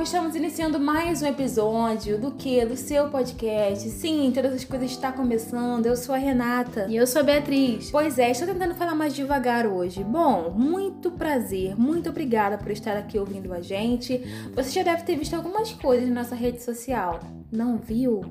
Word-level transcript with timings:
povo, 0.00 0.02
estamos 0.02 0.34
iniciando 0.34 0.80
mais 0.80 1.20
um 1.20 1.26
episódio 1.26 2.18
do 2.18 2.30
que? 2.30 2.64
Do 2.64 2.74
seu 2.74 3.10
podcast. 3.10 3.86
Sim, 3.90 4.32
todas 4.34 4.54
as 4.54 4.64
coisas 4.64 4.90
estão 4.90 5.12
começando. 5.12 5.84
Eu 5.84 5.94
sou 5.94 6.14
a 6.14 6.18
Renata. 6.18 6.86
E 6.88 6.96
eu 6.96 7.06
sou 7.06 7.20
a 7.20 7.24
Beatriz. 7.24 7.90
Pois 7.90 8.18
é, 8.18 8.30
estou 8.30 8.48
tentando 8.48 8.74
falar 8.74 8.94
mais 8.94 9.14
devagar 9.14 9.66
hoje. 9.66 10.02
Bom, 10.02 10.50
muito 10.56 11.10
prazer, 11.10 11.78
muito 11.78 12.08
obrigada 12.08 12.56
por 12.56 12.70
estar 12.70 12.96
aqui 12.96 13.18
ouvindo 13.18 13.52
a 13.52 13.60
gente. 13.60 14.18
Você 14.54 14.70
já 14.70 14.82
deve 14.82 15.02
ter 15.02 15.16
visto 15.16 15.34
algumas 15.34 15.72
coisas 15.72 16.08
na 16.08 16.22
nossa 16.22 16.34
rede 16.34 16.62
social. 16.62 17.20
Não 17.52 17.76
viu? 17.76 18.22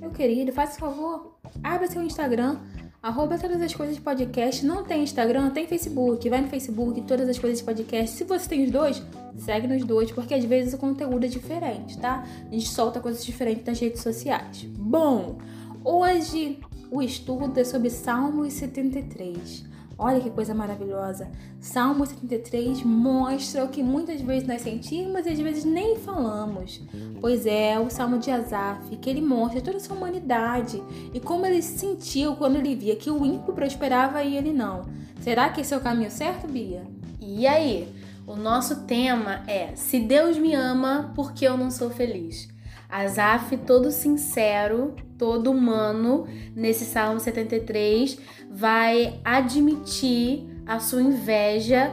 Meu 0.00 0.10
querido, 0.10 0.52
faça 0.52 0.78
favor, 0.78 1.36
abra 1.62 1.86
seu 1.86 2.02
Instagram 2.02 2.56
Arroba 3.04 3.36
todas 3.36 3.60
as 3.60 3.74
coisas 3.74 3.98
podcast. 3.98 4.64
Não 4.64 4.82
tem 4.82 5.02
Instagram, 5.02 5.50
tem 5.50 5.66
Facebook. 5.66 6.26
Vai 6.26 6.40
no 6.40 6.48
Facebook, 6.48 7.02
todas 7.02 7.28
as 7.28 7.38
coisas 7.38 7.60
podcast. 7.60 8.16
Se 8.16 8.24
você 8.24 8.48
tem 8.48 8.64
os 8.64 8.70
dois, 8.70 9.02
segue 9.36 9.66
nos 9.66 9.84
dois, 9.84 10.10
porque 10.10 10.32
às 10.32 10.42
vezes 10.42 10.72
o 10.72 10.78
conteúdo 10.78 11.26
é 11.26 11.28
diferente, 11.28 11.98
tá? 11.98 12.26
A 12.50 12.50
gente 12.50 12.66
solta 12.66 13.00
coisas 13.00 13.22
diferentes 13.22 13.66
nas 13.66 13.78
redes 13.78 14.00
sociais. 14.00 14.66
Bom, 14.70 15.36
hoje 15.84 16.58
o 16.90 17.02
estudo 17.02 17.60
é 17.60 17.64
sobre 17.64 17.90
Salmos 17.90 18.54
73. 18.54 19.73
Olha 19.96 20.20
que 20.20 20.30
coisa 20.30 20.54
maravilhosa. 20.54 21.30
Salmo 21.60 22.04
73 22.04 22.82
mostra 22.82 23.64
o 23.64 23.68
que 23.68 23.82
muitas 23.82 24.20
vezes 24.20 24.46
nós 24.46 24.62
sentimos 24.62 25.24
e 25.26 25.28
às 25.28 25.38
vezes 25.38 25.64
nem 25.64 25.96
falamos. 25.96 26.80
Pois 27.20 27.46
é, 27.46 27.78
o 27.78 27.90
Salmo 27.90 28.18
de 28.18 28.30
Asaf, 28.30 28.96
que 28.96 29.08
ele 29.08 29.20
mostra 29.20 29.60
toda 29.60 29.76
a 29.76 29.80
sua 29.80 29.96
humanidade 29.96 30.82
e 31.12 31.20
como 31.20 31.46
ele 31.46 31.62
se 31.62 31.78
sentiu 31.78 32.36
quando 32.36 32.56
ele 32.56 32.74
via 32.74 32.96
que 32.96 33.10
o 33.10 33.24
ímpio 33.24 33.52
prosperava 33.52 34.22
e 34.22 34.36
ele 34.36 34.52
não. 34.52 34.82
Será 35.20 35.48
que 35.48 35.60
esse 35.60 35.72
é 35.72 35.76
o 35.76 35.80
caminho 35.80 36.10
certo, 36.10 36.46
Bia? 36.46 36.82
E 37.20 37.46
aí? 37.46 37.88
O 38.26 38.36
nosso 38.36 38.84
tema 38.84 39.42
é: 39.46 39.76
Se 39.76 40.00
Deus 40.00 40.38
me 40.38 40.54
ama, 40.54 41.12
por 41.14 41.32
que 41.32 41.44
eu 41.44 41.56
não 41.56 41.70
sou 41.70 41.90
feliz? 41.90 42.48
Asaf, 42.88 43.56
todo 43.58 43.90
sincero, 43.90 44.94
todo 45.18 45.50
humano, 45.50 46.26
nesse 46.54 46.84
Salmo 46.84 47.20
73, 47.20 48.18
vai 48.50 49.20
admitir 49.24 50.44
a 50.66 50.80
sua 50.80 51.02
inveja 51.02 51.92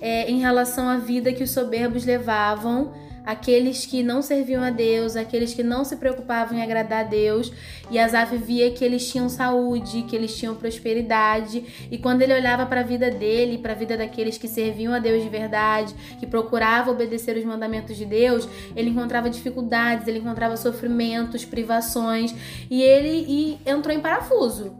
é, 0.00 0.30
em 0.30 0.40
relação 0.40 0.88
à 0.88 0.96
vida 0.96 1.32
que 1.32 1.44
os 1.44 1.50
soberbos 1.50 2.04
levavam 2.04 2.92
aqueles 3.24 3.86
que 3.86 4.02
não 4.02 4.20
serviam 4.20 4.62
a 4.62 4.70
Deus, 4.70 5.16
aqueles 5.16 5.54
que 5.54 5.62
não 5.62 5.84
se 5.84 5.96
preocupavam 5.96 6.58
em 6.58 6.62
agradar 6.62 7.04
a 7.04 7.08
Deus. 7.08 7.52
E 7.90 7.98
Asaf 7.98 8.36
via 8.36 8.70
que 8.70 8.84
eles 8.84 9.10
tinham 9.10 9.28
saúde, 9.28 10.02
que 10.02 10.16
eles 10.16 10.36
tinham 10.36 10.54
prosperidade. 10.54 11.88
E 11.90 11.98
quando 11.98 12.22
ele 12.22 12.34
olhava 12.34 12.66
para 12.66 12.80
a 12.80 12.84
vida 12.84 13.10
dele, 13.10 13.58
para 13.58 13.72
a 13.72 13.76
vida 13.76 13.96
daqueles 13.96 14.38
que 14.38 14.48
serviam 14.48 14.92
a 14.92 14.98
Deus 14.98 15.22
de 15.22 15.28
verdade, 15.28 15.94
que 16.18 16.26
procuravam 16.26 16.94
obedecer 16.94 17.36
os 17.36 17.44
mandamentos 17.44 17.96
de 17.96 18.04
Deus, 18.04 18.48
ele 18.74 18.90
encontrava 18.90 19.30
dificuldades, 19.30 20.08
ele 20.08 20.18
encontrava 20.18 20.56
sofrimentos, 20.56 21.44
privações. 21.44 22.34
E 22.70 22.82
ele 22.82 23.24
e 23.28 23.58
entrou 23.66 23.94
em 23.94 24.00
parafuso. 24.00 24.74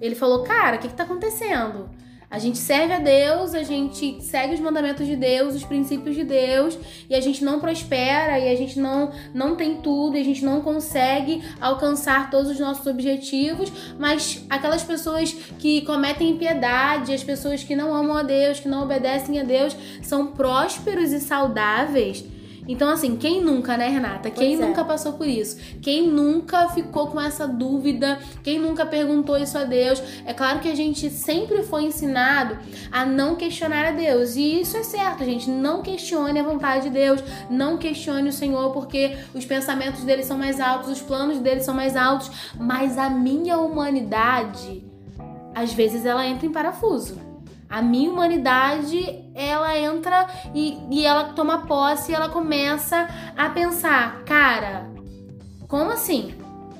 Ele 0.00 0.14
falou: 0.14 0.42
Cara, 0.42 0.76
o 0.76 0.78
que 0.78 0.86
está 0.86 1.04
acontecendo? 1.04 1.88
A 2.34 2.38
gente 2.40 2.58
serve 2.58 2.92
a 2.92 2.98
Deus, 2.98 3.54
a 3.54 3.62
gente 3.62 4.20
segue 4.20 4.54
os 4.54 4.58
mandamentos 4.58 5.06
de 5.06 5.14
Deus, 5.14 5.54
os 5.54 5.62
princípios 5.62 6.16
de 6.16 6.24
Deus, 6.24 6.76
e 7.08 7.14
a 7.14 7.20
gente 7.20 7.44
não 7.44 7.60
prospera, 7.60 8.40
e 8.40 8.50
a 8.50 8.56
gente 8.56 8.76
não, 8.76 9.12
não 9.32 9.54
tem 9.54 9.76
tudo, 9.76 10.16
e 10.16 10.20
a 10.20 10.24
gente 10.24 10.44
não 10.44 10.60
consegue 10.60 11.44
alcançar 11.60 12.30
todos 12.32 12.50
os 12.50 12.58
nossos 12.58 12.84
objetivos, 12.88 13.70
mas 14.00 14.44
aquelas 14.50 14.82
pessoas 14.82 15.32
que 15.60 15.82
cometem 15.82 16.30
impiedade, 16.30 17.14
as 17.14 17.22
pessoas 17.22 17.62
que 17.62 17.76
não 17.76 17.94
amam 17.94 18.16
a 18.16 18.24
Deus, 18.24 18.58
que 18.58 18.66
não 18.66 18.82
obedecem 18.82 19.38
a 19.38 19.44
Deus, 19.44 19.76
são 20.02 20.26
prósperos 20.26 21.12
e 21.12 21.20
saudáveis. 21.20 22.24
Então, 22.66 22.88
assim, 22.88 23.16
quem 23.16 23.42
nunca, 23.42 23.76
né, 23.76 23.88
Renata? 23.88 24.30
Quem 24.30 24.56
pois 24.56 24.68
nunca 24.68 24.80
é. 24.80 24.84
passou 24.84 25.12
por 25.14 25.26
isso? 25.26 25.58
Quem 25.82 26.08
nunca 26.08 26.68
ficou 26.70 27.08
com 27.08 27.20
essa 27.20 27.46
dúvida? 27.46 28.18
Quem 28.42 28.58
nunca 28.58 28.86
perguntou 28.86 29.36
isso 29.36 29.58
a 29.58 29.64
Deus? 29.64 30.02
É 30.24 30.32
claro 30.32 30.60
que 30.60 30.70
a 30.70 30.74
gente 30.74 31.10
sempre 31.10 31.62
foi 31.62 31.84
ensinado 31.84 32.58
a 32.90 33.04
não 33.04 33.36
questionar 33.36 33.86
a 33.86 33.90
Deus. 33.90 34.36
E 34.36 34.60
isso 34.60 34.76
é 34.76 34.82
certo, 34.82 35.24
gente. 35.24 35.50
Não 35.50 35.82
questione 35.82 36.38
a 36.40 36.42
vontade 36.42 36.84
de 36.84 36.90
Deus. 36.90 37.22
Não 37.50 37.76
questione 37.76 38.28
o 38.28 38.32
Senhor, 38.32 38.72
porque 38.72 39.16
os 39.34 39.44
pensamentos 39.44 40.02
dele 40.02 40.22
são 40.22 40.38
mais 40.38 40.60
altos, 40.60 40.90
os 40.90 41.00
planos 41.00 41.38
dele 41.38 41.60
são 41.60 41.74
mais 41.74 41.96
altos. 41.96 42.30
Mas 42.58 42.96
a 42.96 43.10
minha 43.10 43.58
humanidade, 43.58 44.82
às 45.54 45.72
vezes, 45.72 46.06
ela 46.06 46.26
entra 46.26 46.46
em 46.46 46.52
parafuso. 46.52 47.33
A 47.74 47.82
minha 47.82 48.08
humanidade, 48.08 49.28
ela 49.34 49.76
entra 49.76 50.28
e, 50.54 50.78
e 50.92 51.04
ela 51.04 51.32
toma 51.32 51.66
posse 51.66 52.12
e 52.12 52.14
ela 52.14 52.28
começa 52.28 53.08
a 53.36 53.50
pensar, 53.50 54.22
cara, 54.22 54.88
como 55.66 55.90
assim? 55.90 56.36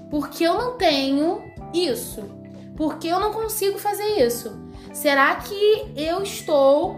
Porque 0.09 0.45
eu 0.45 0.55
não 0.55 0.79
tenho 0.79 1.43
isso? 1.75 2.23
Porque 2.77 3.09
eu 3.09 3.19
não 3.19 3.33
consigo 3.33 3.77
fazer 3.77 4.25
isso? 4.25 4.57
Será 4.93 5.35
que 5.35 5.93
eu 5.97 6.23
estou 6.23 6.97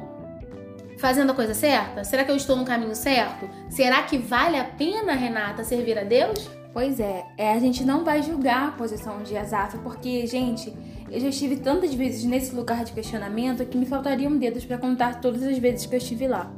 fazendo 0.98 1.32
a 1.32 1.34
coisa 1.34 1.54
certa? 1.54 2.04
Será 2.04 2.22
que 2.22 2.30
eu 2.30 2.36
estou 2.36 2.54
no 2.54 2.66
caminho 2.66 2.94
certo? 2.94 3.48
Será 3.70 4.02
que 4.02 4.18
vale 4.18 4.58
a 4.58 4.64
pena, 4.64 5.14
Renata, 5.14 5.64
servir 5.64 5.98
a 5.98 6.04
Deus? 6.04 6.50
Pois 6.76 7.00
é, 7.00 7.24
é 7.38 7.54
a 7.54 7.58
gente 7.58 7.86
não 7.86 8.04
vai 8.04 8.22
julgar 8.22 8.68
a 8.68 8.70
posição 8.70 9.22
de 9.22 9.34
Asaf, 9.34 9.78
porque, 9.78 10.26
gente, 10.26 10.70
eu 11.10 11.18
já 11.18 11.30
estive 11.30 11.56
tantas 11.56 11.94
vezes 11.94 12.22
nesse 12.24 12.54
lugar 12.54 12.84
de 12.84 12.92
questionamento 12.92 13.64
que 13.64 13.78
me 13.78 13.86
faltariam 13.86 14.36
dedos 14.36 14.62
para 14.66 14.76
contar 14.76 15.18
todas 15.22 15.42
as 15.42 15.56
vezes 15.56 15.86
que 15.86 15.94
eu 15.94 15.96
estive 15.96 16.28
lá. 16.28 16.52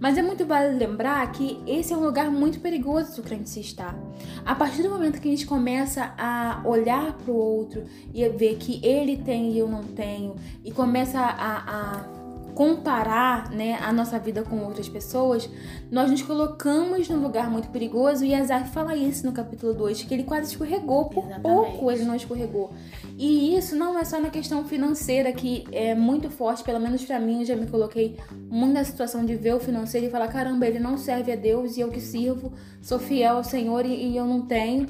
Mas 0.00 0.18
é 0.18 0.22
muito 0.22 0.44
válido 0.44 0.76
lembrar 0.76 1.30
que 1.30 1.62
esse 1.68 1.92
é 1.92 1.96
um 1.96 2.00
lugar 2.00 2.32
muito 2.32 2.58
perigoso 2.58 3.22
crente 3.22 3.48
se 3.48 3.60
estar. 3.60 3.96
A 4.44 4.56
partir 4.56 4.82
do 4.82 4.90
momento 4.90 5.20
que 5.20 5.28
a 5.28 5.30
gente 5.30 5.46
começa 5.46 6.14
a 6.18 6.62
olhar 6.64 7.12
para 7.12 7.30
o 7.30 7.36
outro 7.36 7.84
e 8.12 8.28
ver 8.28 8.56
que 8.56 8.84
ele 8.84 9.18
tem 9.18 9.52
e 9.52 9.58
eu 9.60 9.68
não 9.68 9.84
tenho, 9.84 10.34
e 10.64 10.72
começa 10.72 11.20
a, 11.20 11.58
a 11.58 12.19
comparar 12.60 13.50
né, 13.50 13.78
a 13.80 13.90
nossa 13.90 14.18
vida 14.18 14.42
com 14.42 14.58
outras 14.58 14.86
pessoas, 14.86 15.48
nós 15.90 16.10
nos 16.10 16.20
colocamos 16.20 17.08
num 17.08 17.22
lugar 17.22 17.50
muito 17.50 17.70
perigoso 17.70 18.22
e 18.22 18.34
Azar 18.34 18.70
fala 18.70 18.94
isso 18.94 19.24
no 19.24 19.32
capítulo 19.32 19.72
2, 19.72 20.02
que 20.02 20.12
ele 20.12 20.24
quase 20.24 20.50
escorregou, 20.50 21.06
por 21.06 21.24
Exatamente. 21.24 21.42
pouco 21.42 21.90
ele 21.90 22.04
não 22.04 22.14
escorregou. 22.14 22.70
E 23.16 23.56
isso 23.56 23.74
não 23.74 23.98
é 23.98 24.04
só 24.04 24.20
na 24.20 24.28
questão 24.28 24.62
financeira, 24.62 25.32
que 25.32 25.64
é 25.72 25.94
muito 25.94 26.28
forte, 26.28 26.62
pelo 26.62 26.78
menos 26.78 27.02
para 27.02 27.18
mim, 27.18 27.38
eu 27.38 27.46
já 27.46 27.56
me 27.56 27.66
coloquei 27.66 28.18
muito 28.50 28.74
na 28.74 28.84
situação 28.84 29.24
de 29.24 29.36
ver 29.36 29.54
o 29.54 29.58
financeiro 29.58 30.08
e 30.08 30.10
falar, 30.10 30.28
caramba, 30.28 30.66
ele 30.66 30.78
não 30.78 30.98
serve 30.98 31.32
a 31.32 31.36
Deus 31.36 31.78
e 31.78 31.80
eu 31.80 31.88
que 31.88 31.98
sirvo, 31.98 32.52
sou 32.82 32.98
fiel 32.98 33.38
ao 33.38 33.44
Senhor 33.44 33.86
e, 33.86 34.10
e 34.10 34.18
eu 34.18 34.26
não 34.26 34.42
tenho 34.42 34.86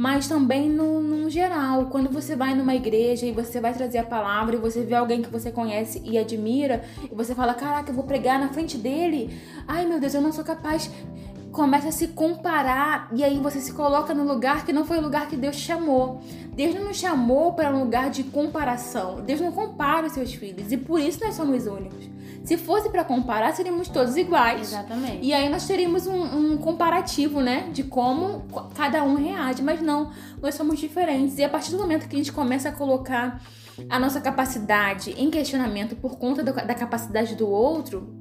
mas 0.00 0.26
também 0.26 0.66
no, 0.66 1.02
no, 1.02 1.28
geral. 1.28 1.84
Quando 1.90 2.08
você 2.08 2.34
vai 2.34 2.54
numa 2.54 2.74
igreja 2.74 3.26
e 3.26 3.32
você 3.32 3.60
vai 3.60 3.74
trazer 3.74 3.98
a 3.98 4.02
palavra 4.02 4.56
e 4.56 4.58
você 4.58 4.80
vê 4.80 4.94
alguém 4.94 5.20
que 5.20 5.28
você 5.28 5.52
conhece 5.52 6.00
e 6.02 6.16
admira, 6.16 6.82
e 7.04 7.14
você 7.14 7.34
fala: 7.34 7.52
Caraca, 7.52 7.90
eu 7.90 7.94
vou 7.94 8.04
pregar 8.04 8.40
na 8.40 8.48
frente 8.48 8.78
dele. 8.78 9.38
Ai 9.68 9.84
meu 9.84 10.00
Deus, 10.00 10.14
eu 10.14 10.22
não 10.22 10.32
sou 10.32 10.42
capaz. 10.42 10.90
Começa 11.52 11.88
a 11.88 11.92
se 11.92 12.08
comparar 12.08 13.10
e 13.12 13.22
aí 13.22 13.38
você 13.40 13.60
se 13.60 13.74
coloca 13.74 14.14
no 14.14 14.24
lugar 14.24 14.64
que 14.64 14.72
não 14.72 14.86
foi 14.86 14.96
o 14.96 15.02
lugar 15.02 15.28
que 15.28 15.36
Deus 15.36 15.56
chamou. 15.56 16.22
Deus 16.54 16.74
não 16.74 16.84
nos 16.86 16.96
chamou 16.96 17.52
para 17.52 17.70
um 17.70 17.80
lugar 17.80 18.08
de 18.08 18.24
comparação. 18.24 19.20
Deus 19.20 19.38
não 19.38 19.52
compara 19.52 20.06
os 20.06 20.14
seus 20.14 20.32
filhos 20.32 20.72
e 20.72 20.78
por 20.78 20.98
isso 20.98 21.22
nós 21.22 21.34
somos 21.34 21.66
únicos. 21.66 22.08
Se 22.42 22.56
fosse 22.56 22.88
para 22.88 23.04
comparar, 23.04 23.54
seríamos 23.54 23.88
todos 23.88 24.16
iguais. 24.16 24.72
Exatamente. 24.72 25.24
E 25.24 25.32
aí 25.32 25.48
nós 25.48 25.66
teríamos 25.66 26.06
um, 26.06 26.22
um, 26.22 26.56
comparativo, 26.56 27.40
né? 27.40 27.68
De 27.72 27.84
como 27.84 28.44
cada 28.74 29.04
um 29.04 29.14
reage. 29.14 29.62
Mas 29.62 29.80
não, 29.80 30.10
nós 30.40 30.54
somos 30.54 30.78
diferentes. 30.78 31.38
E 31.38 31.44
a 31.44 31.48
partir 31.48 31.70
do 31.70 31.78
momento 31.78 32.08
que 32.08 32.16
a 32.16 32.18
gente 32.18 32.32
começa 32.32 32.70
a 32.70 32.72
colocar 32.72 33.40
a 33.88 33.98
nossa 33.98 34.20
capacidade 34.20 35.14
em 35.16 35.30
questionamento 35.30 35.96
por 35.96 36.18
conta 36.18 36.42
do, 36.42 36.52
da 36.52 36.74
capacidade 36.74 37.34
do 37.34 37.48
outro, 37.48 38.19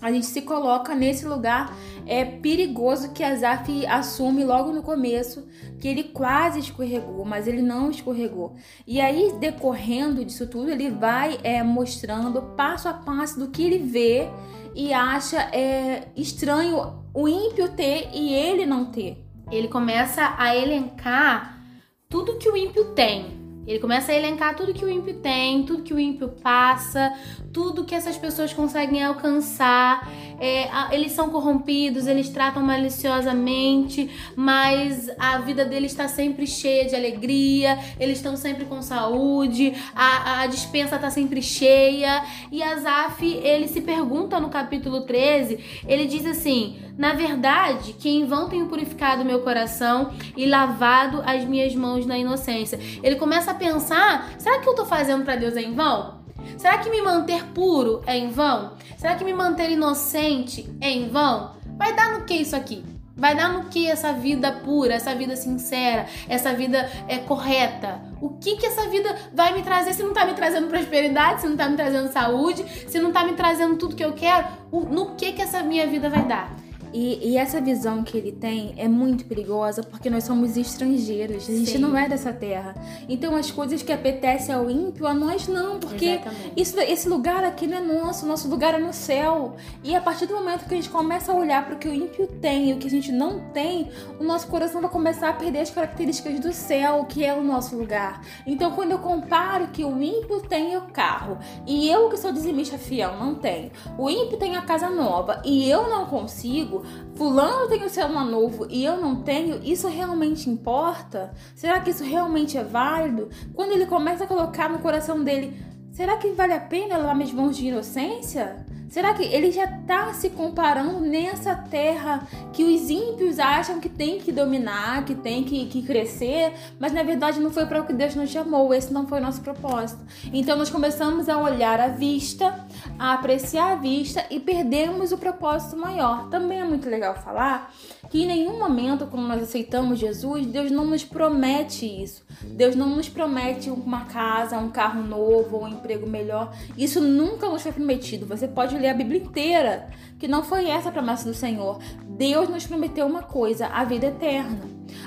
a 0.00 0.12
gente 0.12 0.26
se 0.26 0.42
coloca 0.42 0.94
nesse 0.94 1.26
lugar 1.26 1.74
é 2.06 2.24
perigoso 2.24 3.12
que 3.12 3.22
Azaf 3.22 3.86
assume 3.86 4.44
logo 4.44 4.72
no 4.72 4.82
começo, 4.82 5.46
que 5.78 5.86
ele 5.86 6.04
quase 6.04 6.60
escorregou, 6.60 7.24
mas 7.24 7.46
ele 7.46 7.60
não 7.60 7.90
escorregou. 7.90 8.56
E 8.86 9.00
aí, 9.00 9.34
decorrendo 9.38 10.24
disso 10.24 10.46
tudo, 10.46 10.70
ele 10.70 10.90
vai 10.90 11.38
é, 11.42 11.62
mostrando 11.62 12.40
passo 12.56 12.88
a 12.88 12.94
passo 12.94 13.38
do 13.38 13.48
que 13.48 13.62
ele 13.62 13.78
vê 13.78 14.28
e 14.74 14.92
acha 14.92 15.38
é, 15.52 16.08
estranho 16.16 17.02
o 17.12 17.28
ímpio 17.28 17.68
ter 17.70 18.08
e 18.14 18.32
ele 18.32 18.64
não 18.64 18.86
ter. 18.86 19.24
Ele 19.50 19.68
começa 19.68 20.34
a 20.38 20.56
elencar 20.56 21.62
tudo 22.08 22.38
que 22.38 22.48
o 22.48 22.56
ímpio 22.56 22.92
tem. 22.94 23.37
Ele 23.68 23.78
começa 23.78 24.12
a 24.12 24.14
elencar 24.14 24.56
tudo 24.56 24.72
que 24.72 24.82
o 24.82 24.88
ímpio 24.88 25.16
tem, 25.16 25.62
tudo 25.64 25.82
que 25.82 25.92
o 25.92 25.98
ímpio 25.98 26.30
passa, 26.42 27.12
tudo 27.52 27.84
que 27.84 27.94
essas 27.94 28.16
pessoas 28.16 28.50
conseguem 28.50 29.04
alcançar. 29.04 30.08
É, 30.40 30.68
eles 30.94 31.12
são 31.12 31.30
corrompidos, 31.30 32.06
eles 32.06 32.28
tratam 32.28 32.62
maliciosamente, 32.62 34.10
mas 34.36 35.10
a 35.18 35.38
vida 35.38 35.64
deles 35.64 35.92
está 35.92 36.08
sempre 36.08 36.46
cheia 36.46 36.84
de 36.86 36.94
alegria, 36.94 37.78
eles 37.98 38.18
estão 38.18 38.36
sempre 38.36 38.64
com 38.64 38.80
saúde, 38.80 39.74
a, 39.94 40.42
a 40.42 40.46
dispensa 40.46 40.96
está 40.96 41.10
sempre 41.10 41.42
cheia. 41.42 42.22
E 42.52 42.62
Azaf, 42.62 43.24
ele 43.24 43.68
se 43.68 43.80
pergunta 43.80 44.38
no 44.38 44.48
capítulo 44.48 45.02
13, 45.02 45.82
ele 45.86 46.06
diz 46.06 46.24
assim: 46.26 46.78
Na 46.96 47.12
verdade, 47.14 47.94
que 47.94 48.08
em 48.08 48.24
vão 48.24 48.48
tenho 48.48 48.66
purificado 48.66 49.24
meu 49.24 49.40
coração 49.40 50.12
e 50.36 50.46
lavado 50.46 51.22
as 51.26 51.44
minhas 51.44 51.74
mãos 51.74 52.06
na 52.06 52.18
inocência. 52.18 52.78
Ele 53.02 53.16
começa 53.16 53.50
a 53.50 53.54
pensar: 53.54 54.32
será 54.38 54.58
que 54.60 54.68
eu 54.68 54.72
estou 54.72 54.86
fazendo 54.86 55.24
para 55.24 55.36
Deus 55.36 55.56
em 55.56 55.74
vão? 55.74 56.17
Será 56.56 56.78
que 56.78 56.90
me 56.90 57.02
manter 57.02 57.44
puro 57.46 58.02
é 58.06 58.16
em 58.16 58.30
vão? 58.30 58.72
Será 58.96 59.14
que 59.14 59.24
me 59.24 59.32
manter 59.32 59.70
inocente 59.70 60.68
é 60.80 60.90
em 60.90 61.08
vão? 61.08 61.52
Vai 61.76 61.94
dar 61.94 62.12
no 62.12 62.24
que 62.24 62.34
isso 62.34 62.56
aqui? 62.56 62.84
Vai 63.16 63.34
dar 63.34 63.52
no 63.52 63.64
que 63.64 63.90
essa 63.90 64.12
vida 64.12 64.52
pura, 64.52 64.94
essa 64.94 65.12
vida 65.12 65.34
sincera, 65.34 66.06
essa 66.28 66.54
vida 66.54 66.88
é 67.08 67.18
correta? 67.18 68.00
O 68.20 68.30
que 68.30 68.56
que 68.56 68.66
essa 68.66 68.88
vida 68.88 69.12
vai 69.34 69.52
me 69.52 69.62
trazer 69.62 69.92
se 69.92 70.04
não 70.04 70.14
tá 70.14 70.24
me 70.24 70.34
trazendo 70.34 70.68
prosperidade, 70.68 71.40
se 71.40 71.48
não 71.48 71.56
tá 71.56 71.68
me 71.68 71.76
trazendo 71.76 72.12
saúde, 72.12 72.64
se 72.88 73.00
não 73.00 73.10
tá 73.10 73.24
me 73.24 73.32
trazendo 73.32 73.76
tudo 73.76 73.96
que 73.96 74.04
eu 74.04 74.12
quero? 74.12 74.46
No 74.72 75.16
que 75.16 75.32
que 75.32 75.42
essa 75.42 75.64
minha 75.64 75.84
vida 75.88 76.08
vai 76.08 76.24
dar? 76.24 76.67
E, 76.92 77.30
e, 77.30 77.36
essa 77.36 77.60
visão 77.60 78.02
que 78.02 78.16
ele 78.16 78.32
tem 78.32 78.74
é 78.76 78.88
muito 78.88 79.24
perigosa 79.24 79.82
porque 79.82 80.08
nós 80.08 80.24
somos 80.24 80.56
estrangeiros, 80.56 81.48
a 81.48 81.52
gente 81.52 81.78
não 81.78 81.96
é 81.96 82.08
dessa 82.08 82.32
terra. 82.32 82.74
Então 83.08 83.36
as 83.36 83.50
coisas 83.50 83.82
que 83.82 83.92
apetecem 83.92 84.54
ao 84.54 84.70
ímpio, 84.70 85.06
a 85.06 85.14
nós 85.14 85.46
não, 85.48 85.78
porque 85.78 86.20
isso, 86.56 86.78
esse 86.80 87.08
lugar 87.08 87.44
aqui 87.44 87.66
não 87.66 87.78
é 87.78 87.80
nosso, 87.80 88.26
nosso 88.26 88.48
lugar 88.48 88.74
é 88.74 88.78
no 88.78 88.92
céu. 88.92 89.56
E 89.84 89.94
a 89.94 90.00
partir 90.00 90.26
do 90.26 90.34
momento 90.34 90.66
que 90.66 90.74
a 90.74 90.76
gente 90.76 90.90
começa 90.90 91.32
a 91.32 91.34
olhar 91.34 91.64
para 91.64 91.74
o 91.74 91.78
que 91.78 91.88
o 91.88 91.94
ímpio 91.94 92.26
tem 92.26 92.70
e 92.70 92.72
o 92.74 92.78
que 92.78 92.86
a 92.86 92.90
gente 92.90 93.12
não 93.12 93.40
tem, 93.52 93.90
o 94.18 94.24
nosso 94.24 94.46
coração 94.48 94.80
vai 94.80 94.90
começar 94.90 95.28
a 95.28 95.32
perder 95.32 95.60
as 95.60 95.70
características 95.70 96.40
do 96.40 96.52
céu, 96.52 97.04
que 97.04 97.24
é 97.24 97.34
o 97.34 97.42
nosso 97.42 97.76
lugar. 97.76 98.22
Então 98.46 98.72
quando 98.72 98.92
eu 98.92 98.98
comparo 98.98 99.68
que 99.68 99.84
o 99.84 100.02
ímpio 100.02 100.40
tem 100.40 100.76
o 100.76 100.82
carro 100.82 101.38
e 101.66 101.88
eu 101.88 102.08
que 102.08 102.16
sou 102.16 102.32
dizimista 102.32 102.78
fiel 102.78 103.16
não 103.18 103.34
tenho, 103.34 103.70
o 103.96 104.08
ímpio 104.08 104.38
tem 104.38 104.56
a 104.56 104.62
casa 104.62 104.88
nova 104.88 105.42
e 105.44 105.68
eu 105.68 105.88
não 105.88 106.06
consigo, 106.06 106.77
fulano 107.14 107.68
tem 107.68 107.84
o 107.84 107.90
celular 107.90 108.24
novo 108.24 108.66
e 108.70 108.84
eu 108.84 109.00
não 109.00 109.22
tenho, 109.22 109.60
isso 109.62 109.88
realmente 109.88 110.48
importa? 110.48 111.32
Será 111.54 111.80
que 111.80 111.90
isso 111.90 112.04
realmente 112.04 112.56
é 112.56 112.64
válido? 112.64 113.28
Quando 113.54 113.72
ele 113.72 113.86
começa 113.86 114.24
a 114.24 114.26
colocar 114.26 114.68
no 114.68 114.78
coração 114.78 115.22
dele, 115.22 115.56
será 115.92 116.16
que 116.16 116.32
vale 116.32 116.52
a 116.52 116.60
pena 116.60 116.96
lavar 116.96 117.16
minhas 117.16 117.32
mãos 117.32 117.56
de 117.56 117.66
inocência? 117.66 118.66
Será 118.88 119.12
que 119.12 119.22
ele 119.22 119.50
já 119.50 119.64
está 119.64 120.12
se 120.14 120.30
comparando 120.30 121.00
nessa 121.00 121.54
terra 121.54 122.26
que 122.52 122.64
os 122.64 122.88
ímpios 122.88 123.38
acham 123.38 123.80
que 123.80 123.88
tem 123.88 124.18
que 124.18 124.32
dominar, 124.32 125.04
que 125.04 125.14
tem 125.14 125.44
que, 125.44 125.66
que 125.66 125.82
crescer, 125.82 126.52
mas 126.78 126.92
na 126.92 127.02
verdade 127.02 127.38
não 127.38 127.50
foi 127.50 127.66
para 127.66 127.82
o 127.82 127.86
que 127.86 127.92
Deus 127.92 128.14
nos 128.14 128.30
chamou, 128.30 128.72
esse 128.72 128.92
não 128.92 129.06
foi 129.06 129.18
o 129.18 129.22
nosso 129.22 129.42
propósito. 129.42 130.00
Então 130.32 130.56
nós 130.56 130.70
começamos 130.70 131.28
a 131.28 131.36
olhar 131.38 131.80
a 131.80 131.88
vista, 131.88 132.66
a 132.98 133.12
apreciar 133.12 133.72
a 133.72 133.76
vista 133.76 134.24
e 134.30 134.40
perdemos 134.40 135.12
o 135.12 135.18
propósito 135.18 135.76
maior. 135.76 136.28
Também 136.30 136.60
é 136.60 136.64
muito 136.64 136.88
legal 136.88 137.14
falar 137.14 137.72
que 138.10 138.22
em 138.22 138.26
nenhum 138.26 138.58
momento, 138.58 139.06
quando 139.06 139.26
nós 139.26 139.42
aceitamos 139.42 139.98
Jesus, 139.98 140.46
Deus 140.46 140.70
não 140.70 140.86
nos 140.86 141.04
promete 141.04 141.84
isso. 141.84 142.24
Deus 142.42 142.74
não 142.74 142.88
nos 142.96 143.08
promete 143.08 143.68
uma 143.68 144.04
casa, 144.06 144.58
um 144.58 144.70
carro 144.70 145.02
novo, 145.02 145.58
um 145.58 145.68
emprego 145.68 146.08
melhor. 146.08 146.54
Isso 146.76 147.00
nunca 147.00 147.48
nos 147.48 147.62
foi 147.62 147.72
prometido. 147.72 148.24
Você 148.26 148.48
pode 148.48 148.77
ler 148.78 148.88
a 148.88 148.94
Bíblia 148.94 149.20
inteira, 149.20 149.88
que 150.18 150.26
não 150.26 150.42
foi 150.42 150.68
essa 150.68 150.88
a 150.88 150.92
promessa 150.92 151.24
do 151.24 151.34
Senhor. 151.34 151.78
Deus 152.06 152.48
nos 152.48 152.66
prometeu 152.66 153.06
uma 153.06 153.22
coisa, 153.22 153.66
a 153.66 153.84
vida 153.84 154.06
eterna. 154.06 154.60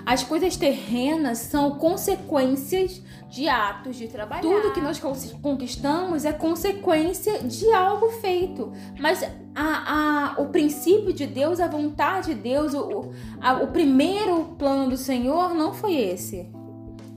As 0.06 0.24
coisas 0.24 0.56
terrenas 0.56 1.40
são 1.40 1.72
consequências 1.72 3.02
de 3.30 3.48
atos 3.48 3.96
de 3.96 4.08
trabalhar. 4.08 4.42
Tudo 4.42 4.74
que 4.74 4.82
nós 4.82 5.00
conquistamos 5.42 6.26
é 6.26 6.32
consequência 6.32 7.40
de 7.40 7.72
algo 7.74 8.10
feito. 8.10 8.72
Mas 9.00 9.24
a, 9.56 10.36
a, 10.36 10.42
o 10.42 10.48
princípio 10.48 11.14
de 11.14 11.26
Deus, 11.26 11.60
a 11.60 11.68
vontade 11.68 12.34
de 12.34 12.42
Deus, 12.42 12.74
o, 12.74 13.12
a, 13.40 13.54
o 13.56 13.68
primeiro 13.68 14.56
plano 14.58 14.90
do 14.90 14.98
Senhor 14.98 15.54
não 15.54 15.74
foi 15.74 15.96
esse. 15.96 16.50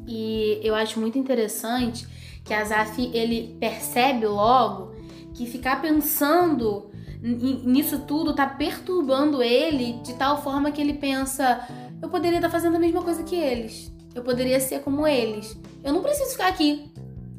E 0.06 0.60
eu 0.62 0.74
acho 0.74 1.00
muito 1.00 1.18
interessante 1.18 2.06
que 2.44 2.52
Azaf 2.52 3.00
ele 3.14 3.56
percebe 3.58 4.26
logo 4.26 4.93
que 5.34 5.46
ficar 5.46 5.82
pensando 5.82 6.90
nisso 7.20 8.00
tudo 8.00 8.34
tá 8.34 8.46
perturbando 8.46 9.42
ele 9.42 9.94
de 10.02 10.14
tal 10.14 10.42
forma 10.42 10.70
que 10.70 10.80
ele 10.80 10.94
pensa: 10.94 11.66
eu 12.00 12.08
poderia 12.08 12.38
estar 12.38 12.48
tá 12.48 12.52
fazendo 12.52 12.76
a 12.76 12.78
mesma 12.78 13.02
coisa 13.02 13.22
que 13.22 13.34
eles. 13.34 13.92
Eu 14.14 14.22
poderia 14.22 14.60
ser 14.60 14.80
como 14.80 15.06
eles. 15.06 15.58
Eu 15.82 15.92
não 15.92 16.02
preciso 16.02 16.30
ficar 16.30 16.48
aqui. 16.48 16.92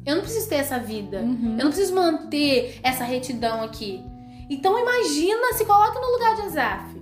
Eu 0.04 0.16
não 0.16 0.22
preciso 0.22 0.48
ter 0.48 0.56
essa 0.56 0.78
vida. 0.78 1.18
Uhum. 1.18 1.56
Eu 1.58 1.64
não 1.64 1.70
preciso 1.70 1.94
manter 1.94 2.78
essa 2.82 3.02
retidão 3.02 3.62
aqui. 3.62 4.04
Então 4.48 4.78
imagina, 4.78 5.54
se 5.54 5.64
coloque 5.64 5.98
no 5.98 6.12
lugar 6.12 6.36
de 6.36 6.42
Azaf. 6.42 6.96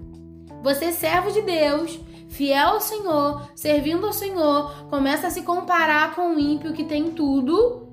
Você 0.63 0.87
é 0.87 0.93
servo 0.93 1.31
de 1.31 1.43
Deus, 1.43 2.01
fiel 2.29 2.69
ao 2.69 2.81
Senhor, 2.81 3.49
servindo 3.55 4.07
ao 4.07 4.13
Senhor, 4.13 4.87
começa 4.89 5.27
a 5.27 5.31
se 5.31 5.43
comparar 5.43 6.15
com 6.15 6.35
o 6.35 6.39
ímpio 6.39 6.73
que 6.73 6.85
tem 6.85 7.11
tudo. 7.11 7.84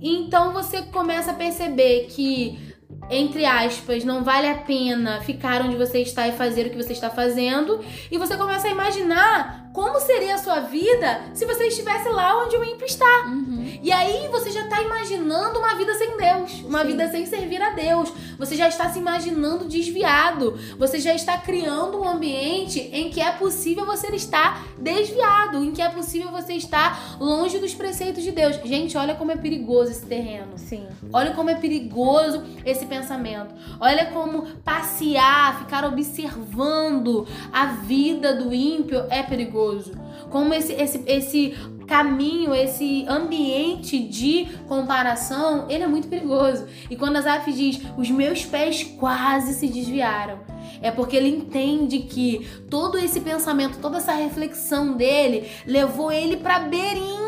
Então 0.00 0.52
você 0.52 0.82
começa 0.82 1.32
a 1.32 1.34
perceber 1.34 2.06
que 2.10 2.68
entre 3.10 3.44
aspas, 3.44 4.04
não 4.04 4.22
vale 4.22 4.46
a 4.46 4.56
pena 4.56 5.20
ficar 5.22 5.62
onde 5.62 5.76
você 5.76 6.00
está 6.00 6.28
e 6.28 6.32
fazer 6.32 6.66
o 6.66 6.70
que 6.70 6.76
você 6.76 6.92
está 6.92 7.08
fazendo, 7.08 7.80
e 8.10 8.18
você 8.18 8.36
começa 8.36 8.68
a 8.68 8.70
imaginar 8.70 9.70
como 9.72 9.98
seria 10.00 10.34
a 10.34 10.38
sua 10.38 10.60
vida 10.60 11.22
se 11.32 11.46
você 11.46 11.68
estivesse 11.68 12.08
lá 12.08 12.44
onde 12.44 12.56
o 12.56 12.64
ímpio 12.64 12.86
está. 12.86 13.24
Uhum. 13.26 13.57
E 13.82 13.92
aí 13.92 14.28
você 14.28 14.50
já 14.50 14.62
está 14.62 14.82
imaginando 14.82 15.58
uma 15.58 15.74
vida 15.74 15.94
sem 15.94 16.16
Deus, 16.16 16.60
uma 16.64 16.80
Sim. 16.80 16.86
vida 16.86 17.10
sem 17.10 17.26
servir 17.26 17.62
a 17.62 17.70
Deus. 17.70 18.12
Você 18.38 18.56
já 18.56 18.68
está 18.68 18.88
se 18.88 18.98
imaginando 18.98 19.64
desviado. 19.64 20.58
Você 20.78 20.98
já 20.98 21.14
está 21.14 21.38
criando 21.38 22.00
um 22.00 22.08
ambiente 22.08 22.80
em 22.92 23.10
que 23.10 23.20
é 23.20 23.32
possível 23.32 23.84
você 23.86 24.08
estar 24.14 24.66
desviado, 24.78 25.64
em 25.64 25.72
que 25.72 25.82
é 25.82 25.88
possível 25.88 26.30
você 26.30 26.54
estar 26.54 27.16
longe 27.20 27.58
dos 27.58 27.74
preceitos 27.74 28.22
de 28.22 28.30
Deus. 28.30 28.56
Gente, 28.64 28.96
olha 28.96 29.14
como 29.14 29.32
é 29.32 29.36
perigoso 29.36 29.90
esse 29.90 30.06
terreno. 30.06 30.56
Sim. 30.56 30.86
Olha 31.12 31.32
como 31.32 31.50
é 31.50 31.54
perigoso 31.54 32.42
esse 32.64 32.86
pensamento. 32.86 33.54
Olha 33.80 34.06
como 34.06 34.42
passear, 34.64 35.60
ficar 35.60 35.84
observando 35.84 37.26
a 37.52 37.66
vida 37.66 38.34
do 38.34 38.54
ímpio 38.54 39.04
é 39.10 39.22
perigoso 39.22 39.38
perigoso. 39.38 39.92
Como 40.30 40.52
esse, 40.52 40.72
esse, 40.72 41.02
esse 41.06 41.54
caminho, 41.88 42.54
esse 42.54 43.04
ambiente 43.08 43.98
de 43.98 44.46
comparação, 44.68 45.66
ele 45.68 45.82
é 45.82 45.86
muito 45.86 46.06
perigoso. 46.06 46.66
E 46.88 46.94
quando 46.94 47.16
Azaf 47.16 47.50
diz, 47.52 47.80
os 47.96 48.10
meus 48.10 48.44
pés 48.44 48.84
quase 48.84 49.54
se 49.54 49.66
desviaram, 49.66 50.38
é 50.82 50.90
porque 50.90 51.16
ele 51.16 51.28
entende 51.28 52.00
que 52.00 52.46
todo 52.70 52.98
esse 52.98 53.20
pensamento, 53.20 53.78
toda 53.78 53.96
essa 53.96 54.12
reflexão 54.12 54.92
dele 54.92 55.48
levou 55.66 56.12
ele 56.12 56.36
para 56.36 56.60
beirinha 56.60 57.27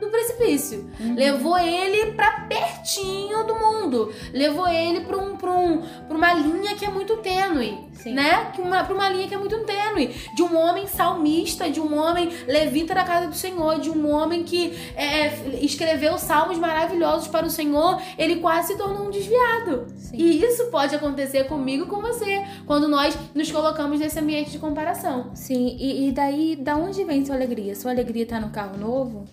do 0.00 0.08
precipício. 0.08 0.88
Uhum. 1.00 1.14
Levou 1.14 1.58
ele 1.58 2.12
para 2.12 2.40
pertinho 2.42 3.44
do 3.44 3.54
mundo. 3.54 4.12
Levou 4.32 4.68
ele 4.68 5.00
para 5.00 5.16
um, 5.16 5.36
pra 5.36 5.50
um, 5.50 5.82
pra 6.06 6.16
uma 6.16 6.32
linha 6.34 6.74
que 6.76 6.84
é 6.84 6.90
muito 6.90 7.16
tênue. 7.18 7.88
Sim. 7.94 8.14
Né? 8.14 8.52
Que 8.54 8.60
uma, 8.60 8.84
pra 8.84 8.94
uma 8.94 9.08
linha 9.08 9.26
que 9.26 9.34
é 9.34 9.38
muito 9.38 9.58
tênue. 9.64 10.14
De 10.34 10.42
um 10.42 10.56
homem 10.56 10.86
salmista, 10.86 11.68
de 11.68 11.80
um 11.80 11.98
homem 11.98 12.30
levita 12.46 12.94
da 12.94 13.02
casa 13.02 13.26
do 13.26 13.34
Senhor, 13.34 13.80
de 13.80 13.90
um 13.90 14.08
homem 14.12 14.44
que 14.44 14.78
é, 14.96 15.34
escreveu 15.60 16.16
salmos 16.16 16.58
maravilhosos 16.58 17.28
para 17.28 17.46
o 17.46 17.50
Senhor, 17.50 18.00
ele 18.16 18.36
quase 18.36 18.68
se 18.68 18.78
tornou 18.78 19.06
um 19.06 19.10
desviado. 19.10 19.86
Sim. 19.96 20.16
E 20.16 20.44
isso 20.44 20.66
pode 20.66 20.94
acontecer 20.94 21.44
comigo 21.44 21.84
e 21.84 21.88
com 21.88 22.00
você, 22.00 22.44
quando 22.66 22.86
nós 22.88 23.16
nos 23.34 23.50
colocamos 23.50 23.98
nesse 23.98 24.18
ambiente 24.18 24.50
de 24.50 24.58
comparação. 24.58 25.30
Sim, 25.34 25.76
e, 25.78 26.08
e 26.08 26.12
daí, 26.12 26.56
da 26.56 26.76
onde 26.76 27.02
vem 27.04 27.24
sua 27.24 27.34
alegria? 27.34 27.74
Sua 27.74 27.90
alegria 27.90 28.26
tá 28.26 28.40
no 28.40 28.50
carro 28.50 28.76
novo? 28.76 29.26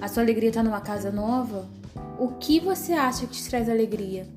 A 0.00 0.06
sua 0.06 0.22
alegria 0.22 0.50
está 0.50 0.62
numa 0.62 0.80
casa 0.80 1.10
nova? 1.10 1.66
O 2.20 2.28
que 2.28 2.60
você 2.60 2.92
acha 2.92 3.26
que 3.26 3.32
te 3.32 3.48
traz 3.50 3.68
alegria? 3.68 4.28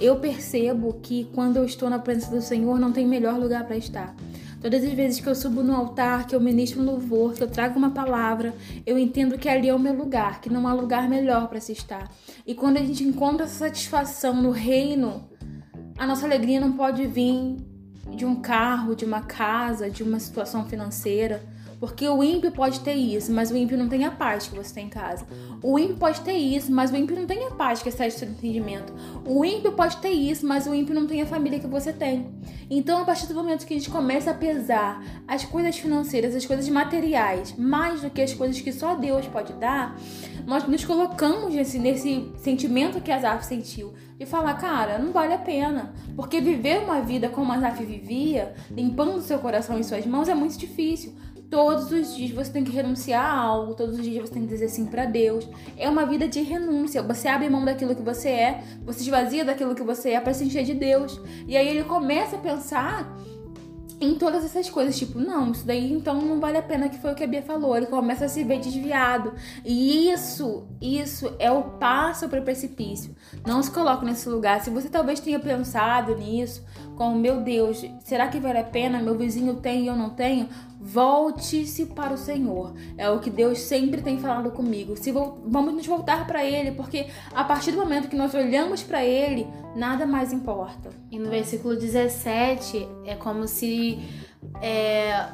Eu 0.00 0.16
percebo 0.16 0.94
que 1.00 1.28
quando 1.32 1.56
eu 1.56 1.64
estou 1.64 1.88
na 1.88 2.00
presença 2.00 2.34
do 2.34 2.42
Senhor, 2.42 2.80
não 2.80 2.90
tem 2.90 3.06
melhor 3.06 3.38
lugar 3.38 3.64
para 3.64 3.76
estar. 3.76 4.14
Todas 4.60 4.82
as 4.82 4.92
vezes 4.92 5.20
que 5.20 5.28
eu 5.28 5.36
subo 5.36 5.62
no 5.62 5.72
altar, 5.72 6.26
que 6.26 6.34
eu 6.34 6.40
ministro 6.40 6.82
um 6.82 6.84
louvor, 6.84 7.32
que 7.32 7.42
eu 7.42 7.48
trago 7.48 7.78
uma 7.78 7.90
palavra, 7.90 8.52
eu 8.84 8.98
entendo 8.98 9.38
que 9.38 9.48
ali 9.48 9.68
é 9.68 9.74
o 9.74 9.78
meu 9.78 9.94
lugar, 9.94 10.40
que 10.40 10.50
não 10.50 10.66
há 10.66 10.72
lugar 10.72 11.08
melhor 11.08 11.46
para 11.46 11.60
se 11.60 11.70
estar. 11.70 12.10
E 12.44 12.52
quando 12.52 12.78
a 12.78 12.80
gente 12.80 13.04
encontra 13.04 13.44
essa 13.44 13.66
satisfação 13.66 14.42
no 14.42 14.50
reino, 14.50 15.28
a 15.96 16.04
nossa 16.04 16.26
alegria 16.26 16.60
não 16.60 16.72
pode 16.72 17.06
vir 17.06 17.56
de 18.16 18.24
um 18.24 18.34
carro, 18.34 18.96
de 18.96 19.04
uma 19.04 19.20
casa, 19.20 19.88
de 19.88 20.02
uma 20.02 20.18
situação 20.18 20.64
financeira 20.64 21.40
Porque 21.80 22.08
o 22.08 22.22
ímpio 22.22 22.50
pode 22.50 22.80
ter 22.80 22.94
isso, 22.94 23.32
mas 23.32 23.50
o 23.50 23.56
ímpio 23.56 23.78
não 23.78 23.88
tem 23.88 24.04
a 24.04 24.10
paz 24.10 24.48
que 24.48 24.56
você 24.56 24.74
tem 24.74 24.86
em 24.86 24.88
casa. 24.88 25.24
O 25.62 25.78
ímpio 25.78 25.96
pode 25.96 26.20
ter 26.22 26.32
isso, 26.32 26.72
mas 26.72 26.90
o 26.90 26.96
ímpio 26.96 27.16
não 27.16 27.26
tem 27.26 27.46
a 27.46 27.50
paz 27.52 27.82
que 27.82 27.90
do 27.90 28.10
seu 28.10 28.28
entendimento. 28.28 28.92
O 29.24 29.44
ímpio 29.44 29.72
pode 29.72 29.96
ter 29.98 30.10
isso, 30.10 30.46
mas 30.46 30.66
o 30.66 30.74
ímpio 30.74 30.94
não 30.94 31.06
tem 31.06 31.22
a 31.22 31.26
família 31.26 31.60
que 31.60 31.66
você 31.66 31.92
tem. 31.92 32.26
Então, 32.68 33.02
a 33.02 33.04
partir 33.04 33.26
do 33.26 33.34
momento 33.34 33.66
que 33.66 33.74
a 33.74 33.76
gente 33.76 33.90
começa 33.90 34.30
a 34.32 34.34
pesar 34.34 35.02
as 35.26 35.44
coisas 35.44 35.78
financeiras, 35.78 36.34
as 36.34 36.44
coisas 36.44 36.68
materiais, 36.68 37.54
mais 37.56 38.02
do 38.02 38.10
que 38.10 38.20
as 38.20 38.34
coisas 38.34 38.60
que 38.60 38.72
só 38.72 38.94
Deus 38.94 39.26
pode 39.26 39.52
dar, 39.54 39.96
nós 40.46 40.66
nos 40.66 40.84
colocamos 40.84 41.54
nesse, 41.54 41.78
nesse 41.78 42.32
sentimento 42.38 43.00
que 43.00 43.12
Azaf 43.12 43.44
sentiu. 43.46 43.92
De 44.18 44.26
falar, 44.26 44.54
cara, 44.54 44.98
não 44.98 45.12
vale 45.12 45.32
a 45.32 45.38
pena. 45.38 45.94
Porque 46.16 46.40
viver 46.40 46.80
uma 46.80 47.00
vida 47.00 47.28
como 47.28 47.52
Azaf 47.52 47.84
vivia, 47.84 48.52
limpando 48.68 49.20
seu 49.20 49.38
coração 49.38 49.78
em 49.78 49.84
suas 49.84 50.04
mãos, 50.04 50.28
é 50.28 50.34
muito 50.34 50.58
difícil. 50.58 51.14
Todos 51.50 51.90
os 51.90 52.14
dias 52.14 52.30
você 52.30 52.52
tem 52.52 52.62
que 52.62 52.70
renunciar 52.70 53.24
a 53.24 53.32
algo, 53.32 53.74
todos 53.74 53.98
os 53.98 54.04
dias 54.04 54.28
você 54.28 54.34
tem 54.34 54.42
que 54.42 54.48
dizer 54.48 54.68
sim 54.68 54.84
para 54.84 55.06
Deus. 55.06 55.48
É 55.76 55.88
uma 55.88 56.04
vida 56.04 56.28
de 56.28 56.42
renúncia. 56.42 57.02
Você 57.02 57.26
abre 57.26 57.48
mão 57.48 57.64
daquilo 57.64 57.96
que 57.96 58.02
você 58.02 58.28
é, 58.28 58.64
você 58.82 59.00
esvazia 59.00 59.44
daquilo 59.44 59.74
que 59.74 59.82
você 59.82 60.10
é 60.10 60.20
para 60.20 60.34
se 60.34 60.44
encher 60.44 60.64
de 60.64 60.74
Deus. 60.74 61.18
E 61.46 61.56
aí 61.56 61.66
ele 61.66 61.84
começa 61.84 62.36
a 62.36 62.38
pensar 62.38 63.16
em 64.00 64.14
todas 64.14 64.44
essas 64.44 64.70
coisas, 64.70 64.96
tipo, 64.96 65.18
não, 65.18 65.50
isso 65.50 65.66
daí 65.66 65.92
então 65.92 66.20
não 66.20 66.38
vale 66.38 66.56
a 66.56 66.62
pena, 66.62 66.88
que 66.88 66.98
foi 66.98 67.12
o 67.12 67.14
que 67.14 67.24
a 67.24 67.26
Bia 67.26 67.42
falou. 67.42 67.76
Ele 67.76 67.86
começa 67.86 68.26
a 68.26 68.28
se 68.28 68.44
ver 68.44 68.60
desviado. 68.60 69.32
E 69.64 70.10
isso, 70.10 70.68
isso 70.80 71.34
é 71.38 71.50
o 71.50 71.62
passo 71.62 72.28
para 72.28 72.40
o 72.40 72.44
precipício. 72.44 73.14
Não 73.46 73.62
se 73.62 73.70
coloque 73.70 74.04
nesse 74.04 74.28
lugar. 74.28 74.60
Se 74.60 74.70
você 74.70 74.88
talvez 74.88 75.18
tenha 75.18 75.40
pensado 75.40 76.14
nisso, 76.14 76.64
como, 76.96 77.18
meu 77.18 77.40
Deus, 77.40 77.84
será 78.04 78.28
que 78.28 78.38
vale 78.38 78.58
a 78.58 78.64
pena? 78.64 79.02
Meu 79.02 79.16
vizinho 79.16 79.56
tem 79.56 79.84
e 79.84 79.86
eu 79.88 79.96
não 79.96 80.10
tenho? 80.10 80.48
Volte-se 80.80 81.86
para 81.86 82.14
o 82.14 82.18
Senhor. 82.18 82.74
É 82.96 83.10
o 83.10 83.18
que 83.18 83.30
Deus 83.30 83.58
sempre 83.58 84.00
tem 84.00 84.18
falado 84.18 84.50
comigo. 84.50 84.96
Se 84.96 85.10
vamos 85.10 85.74
nos 85.74 85.86
voltar 85.86 86.26
para 86.26 86.44
Ele, 86.44 86.72
porque 86.72 87.06
a 87.34 87.42
partir 87.44 87.72
do 87.72 87.78
momento 87.78 88.08
que 88.08 88.16
nós 88.16 88.32
olhamos 88.34 88.82
para 88.82 89.04
Ele, 89.04 89.46
nada 89.74 90.06
mais 90.06 90.32
importa. 90.32 90.90
E 91.10 91.18
no 91.18 91.30
versículo 91.30 91.76
17 91.76 92.86
é 93.04 93.14
como 93.14 93.48
se 93.48 93.98
é, 94.62 95.26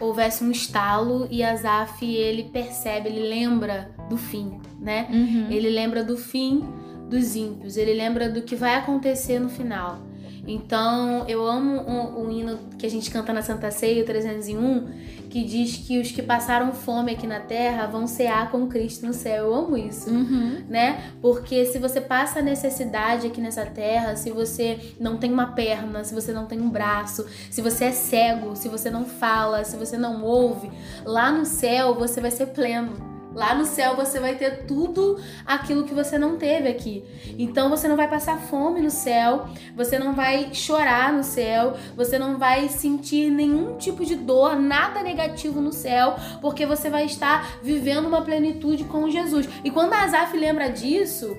houvesse 0.00 0.44
um 0.44 0.50
estalo 0.50 1.26
e 1.30 1.42
Asaf 1.42 2.04
ele 2.04 2.44
percebe, 2.44 3.08
ele 3.08 3.28
lembra 3.28 3.94
do 4.08 4.16
fim, 4.16 4.60
né? 4.80 5.08
Uhum. 5.10 5.50
Ele 5.50 5.70
lembra 5.70 6.02
do 6.02 6.16
fim 6.16 6.64
dos 7.08 7.36
ímpios, 7.36 7.76
ele 7.76 7.94
lembra 7.94 8.28
do 8.28 8.42
que 8.42 8.56
vai 8.56 8.74
acontecer 8.74 9.38
no 9.38 9.48
final. 9.48 9.98
Então, 10.46 11.24
eu 11.26 11.46
amo 11.46 11.80
o, 11.80 12.24
o, 12.24 12.30
hino 12.30 12.58
que 12.78 12.86
a 12.86 12.90
gente 12.90 13.10
canta 13.10 13.32
na 13.32 13.42
Santa 13.42 13.70
Ceia, 13.70 14.02
o 14.02 14.06
301, 14.06 14.88
que 15.30 15.42
diz 15.42 15.76
que 15.76 15.98
os 15.98 16.12
que 16.12 16.22
passaram 16.22 16.72
fome 16.72 17.12
aqui 17.12 17.26
na 17.26 17.40
terra 17.40 17.86
vão 17.86 18.06
cear 18.06 18.50
com 18.50 18.66
Cristo 18.68 19.06
no 19.06 19.14
céu. 19.14 19.46
Eu 19.46 19.54
amo 19.54 19.76
isso, 19.76 20.10
uhum. 20.10 20.62
né? 20.68 21.10
Porque 21.20 21.64
se 21.66 21.78
você 21.78 22.00
passa 22.00 22.42
necessidade 22.42 23.26
aqui 23.26 23.40
nessa 23.40 23.64
terra, 23.64 24.16
se 24.16 24.30
você 24.30 24.94
não 25.00 25.16
tem 25.16 25.32
uma 25.32 25.48
perna, 25.48 26.04
se 26.04 26.14
você 26.14 26.32
não 26.32 26.46
tem 26.46 26.60
um 26.60 26.68
braço, 26.68 27.26
se 27.50 27.62
você 27.62 27.86
é 27.86 27.92
cego, 27.92 28.54
se 28.54 28.68
você 28.68 28.90
não 28.90 29.04
fala, 29.04 29.64
se 29.64 29.76
você 29.76 29.96
não 29.96 30.22
ouve, 30.22 30.70
lá 31.04 31.32
no 31.32 31.44
céu 31.44 31.94
você 31.94 32.20
vai 32.20 32.30
ser 32.30 32.46
pleno. 32.46 33.13
Lá 33.34 33.52
no 33.54 33.64
céu 33.64 33.96
você 33.96 34.20
vai 34.20 34.36
ter 34.36 34.64
tudo 34.64 35.20
aquilo 35.44 35.84
que 35.84 35.92
você 35.92 36.16
não 36.16 36.36
teve 36.36 36.68
aqui. 36.68 37.04
Então 37.36 37.68
você 37.68 37.88
não 37.88 37.96
vai 37.96 38.08
passar 38.08 38.38
fome 38.38 38.80
no 38.80 38.90
céu, 38.90 39.48
você 39.74 39.98
não 39.98 40.14
vai 40.14 40.54
chorar 40.54 41.12
no 41.12 41.24
céu, 41.24 41.76
você 41.96 42.18
não 42.18 42.38
vai 42.38 42.68
sentir 42.68 43.30
nenhum 43.30 43.76
tipo 43.76 44.04
de 44.04 44.14
dor, 44.14 44.56
nada 44.56 45.02
negativo 45.02 45.60
no 45.60 45.72
céu, 45.72 46.14
porque 46.40 46.64
você 46.64 46.88
vai 46.88 47.06
estar 47.06 47.58
vivendo 47.60 48.06
uma 48.06 48.22
plenitude 48.22 48.84
com 48.84 49.10
Jesus. 49.10 49.48
E 49.64 49.70
quando 49.70 49.94
Asaf 49.94 50.36
lembra 50.36 50.70
disso, 50.70 51.36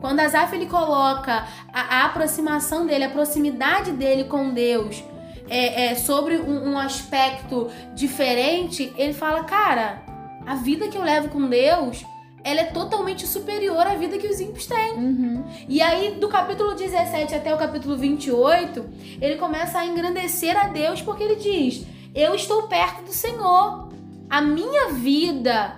quando 0.00 0.20
Asaf 0.20 0.54
ele 0.54 0.66
coloca 0.66 1.44
a, 1.72 2.02
a 2.02 2.04
aproximação 2.06 2.86
dele, 2.86 3.04
a 3.04 3.10
proximidade 3.10 3.90
dele 3.92 4.24
com 4.24 4.50
Deus, 4.50 5.02
é, 5.50 5.86
é 5.86 5.94
sobre 5.96 6.36
um, 6.36 6.70
um 6.70 6.78
aspecto 6.78 7.68
diferente, 7.94 8.92
ele 8.96 9.12
fala, 9.12 9.42
cara 9.42 10.11
a 10.46 10.54
vida 10.54 10.88
que 10.88 10.96
eu 10.96 11.02
levo 11.02 11.28
com 11.28 11.48
Deus, 11.48 12.04
ela 12.44 12.60
é 12.60 12.64
totalmente 12.64 13.26
superior 13.26 13.86
à 13.86 13.94
vida 13.94 14.18
que 14.18 14.26
os 14.26 14.40
ímpios 14.40 14.66
têm. 14.66 14.94
Uhum. 14.94 15.44
E 15.68 15.80
aí, 15.80 16.16
do 16.16 16.28
capítulo 16.28 16.74
17 16.74 17.34
até 17.34 17.54
o 17.54 17.58
capítulo 17.58 17.96
28, 17.96 18.84
ele 19.20 19.36
começa 19.36 19.78
a 19.78 19.86
engrandecer 19.86 20.56
a 20.56 20.68
Deus 20.68 21.00
porque 21.00 21.22
ele 21.22 21.36
diz: 21.36 21.86
Eu 22.14 22.34
estou 22.34 22.64
perto 22.64 23.04
do 23.04 23.12
Senhor. 23.12 23.90
A 24.28 24.40
minha 24.40 24.88
vida, 24.92 25.76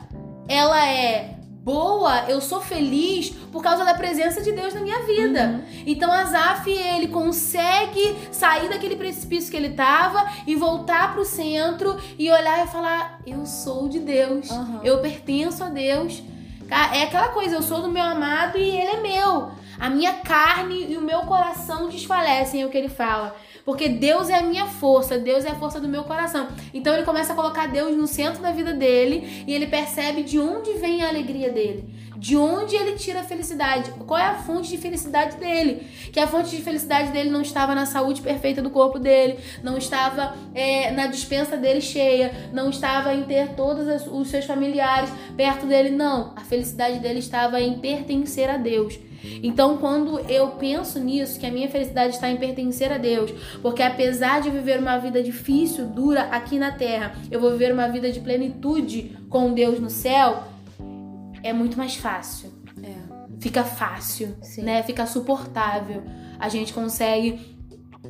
ela 0.48 0.88
é 0.88 1.33
boa, 1.64 2.26
eu 2.28 2.42
sou 2.42 2.60
feliz 2.60 3.30
por 3.50 3.62
causa 3.62 3.86
da 3.86 3.94
presença 3.94 4.42
de 4.42 4.52
Deus 4.52 4.74
na 4.74 4.82
minha 4.82 5.02
vida. 5.06 5.46
Uhum. 5.46 5.82
Então 5.86 6.12
Azaf, 6.12 6.70
ele 6.70 7.08
consegue 7.08 8.28
sair 8.30 8.68
daquele 8.68 8.96
precipício 8.96 9.50
que 9.50 9.56
ele 9.56 9.70
tava 9.70 10.30
e 10.46 10.54
voltar 10.54 11.14
pro 11.14 11.24
centro 11.24 11.96
e 12.18 12.30
olhar 12.30 12.66
e 12.66 12.68
falar: 12.68 13.18
Eu 13.26 13.46
sou 13.46 13.88
de 13.88 13.98
Deus, 13.98 14.50
uhum. 14.50 14.80
eu 14.84 15.00
pertenço 15.00 15.64
a 15.64 15.70
Deus. 15.70 16.22
É 16.92 17.04
aquela 17.04 17.28
coisa, 17.28 17.54
eu 17.54 17.62
sou 17.62 17.80
do 17.80 17.88
meu 17.88 18.02
amado 18.02 18.58
e 18.58 18.62
ele 18.62 18.96
é 18.96 19.00
meu. 19.00 19.50
A 19.78 19.88
minha 19.88 20.14
carne 20.14 20.92
e 20.92 20.96
o 20.96 21.00
meu 21.00 21.20
coração 21.20 21.88
desfalecem, 21.88 22.62
é 22.62 22.66
o 22.66 22.70
que 22.70 22.76
ele 22.76 22.88
fala. 22.88 23.34
Porque 23.64 23.88
Deus 23.88 24.28
é 24.28 24.34
a 24.34 24.42
minha 24.42 24.66
força, 24.66 25.18
Deus 25.18 25.44
é 25.44 25.50
a 25.50 25.54
força 25.54 25.80
do 25.80 25.88
meu 25.88 26.04
coração. 26.04 26.48
Então 26.72 26.92
ele 26.92 27.04
começa 27.04 27.32
a 27.32 27.36
colocar 27.36 27.66
Deus 27.66 27.96
no 27.96 28.06
centro 28.06 28.42
da 28.42 28.52
vida 28.52 28.74
dele 28.74 29.44
e 29.46 29.54
ele 29.54 29.66
percebe 29.66 30.22
de 30.22 30.38
onde 30.38 30.74
vem 30.74 31.02
a 31.02 31.08
alegria 31.08 31.50
dele. 31.50 32.04
De 32.16 32.36
onde 32.36 32.76
ele 32.76 32.92
tira 32.92 33.20
a 33.20 33.24
felicidade? 33.24 33.90
Qual 34.06 34.18
é 34.18 34.24
a 34.24 34.34
fonte 34.34 34.70
de 34.70 34.78
felicidade 34.78 35.36
dele? 35.36 35.86
Que 36.12 36.20
a 36.20 36.26
fonte 36.26 36.50
de 36.50 36.62
felicidade 36.62 37.10
dele 37.10 37.28
não 37.28 37.42
estava 37.42 37.74
na 37.74 37.84
saúde 37.86 38.22
perfeita 38.22 38.62
do 38.62 38.70
corpo 38.70 38.98
dele, 38.98 39.38
não 39.62 39.76
estava 39.76 40.34
é, 40.54 40.90
na 40.90 41.06
dispensa 41.06 41.56
dele 41.56 41.80
cheia, 41.80 42.50
não 42.52 42.70
estava 42.70 43.14
em 43.14 43.24
ter 43.24 43.50
todos 43.50 44.06
os 44.10 44.28
seus 44.28 44.44
familiares 44.44 45.10
perto 45.36 45.66
dele, 45.66 45.90
não. 45.90 46.32
A 46.36 46.40
felicidade 46.40 46.98
dele 46.98 47.18
estava 47.18 47.60
em 47.60 47.78
pertencer 47.78 48.48
a 48.48 48.56
Deus. 48.56 48.98
Então, 49.42 49.78
quando 49.78 50.18
eu 50.20 50.48
penso 50.48 50.98
nisso, 50.98 51.38
que 51.38 51.46
a 51.46 51.50
minha 51.50 51.68
felicidade 51.68 52.14
está 52.14 52.28
em 52.28 52.36
pertencer 52.36 52.92
a 52.92 52.98
Deus, 52.98 53.30
porque 53.62 53.82
apesar 53.82 54.40
de 54.40 54.50
viver 54.50 54.78
uma 54.78 54.98
vida 54.98 55.22
difícil, 55.22 55.86
dura 55.86 56.22
aqui 56.24 56.58
na 56.58 56.72
terra, 56.72 57.14
eu 57.30 57.40
vou 57.40 57.50
viver 57.52 57.72
uma 57.72 57.88
vida 57.88 58.10
de 58.10 58.20
plenitude 58.20 59.16
com 59.28 59.52
Deus 59.52 59.80
no 59.80 59.90
céu, 59.90 60.44
é 61.42 61.52
muito 61.52 61.76
mais 61.76 61.94
fácil. 61.94 62.50
É. 62.82 63.14
Fica 63.38 63.62
fácil, 63.62 64.34
Sim. 64.42 64.62
né? 64.62 64.82
Fica 64.82 65.06
suportável. 65.06 66.02
A 66.38 66.48
gente 66.48 66.72
consegue 66.72 67.38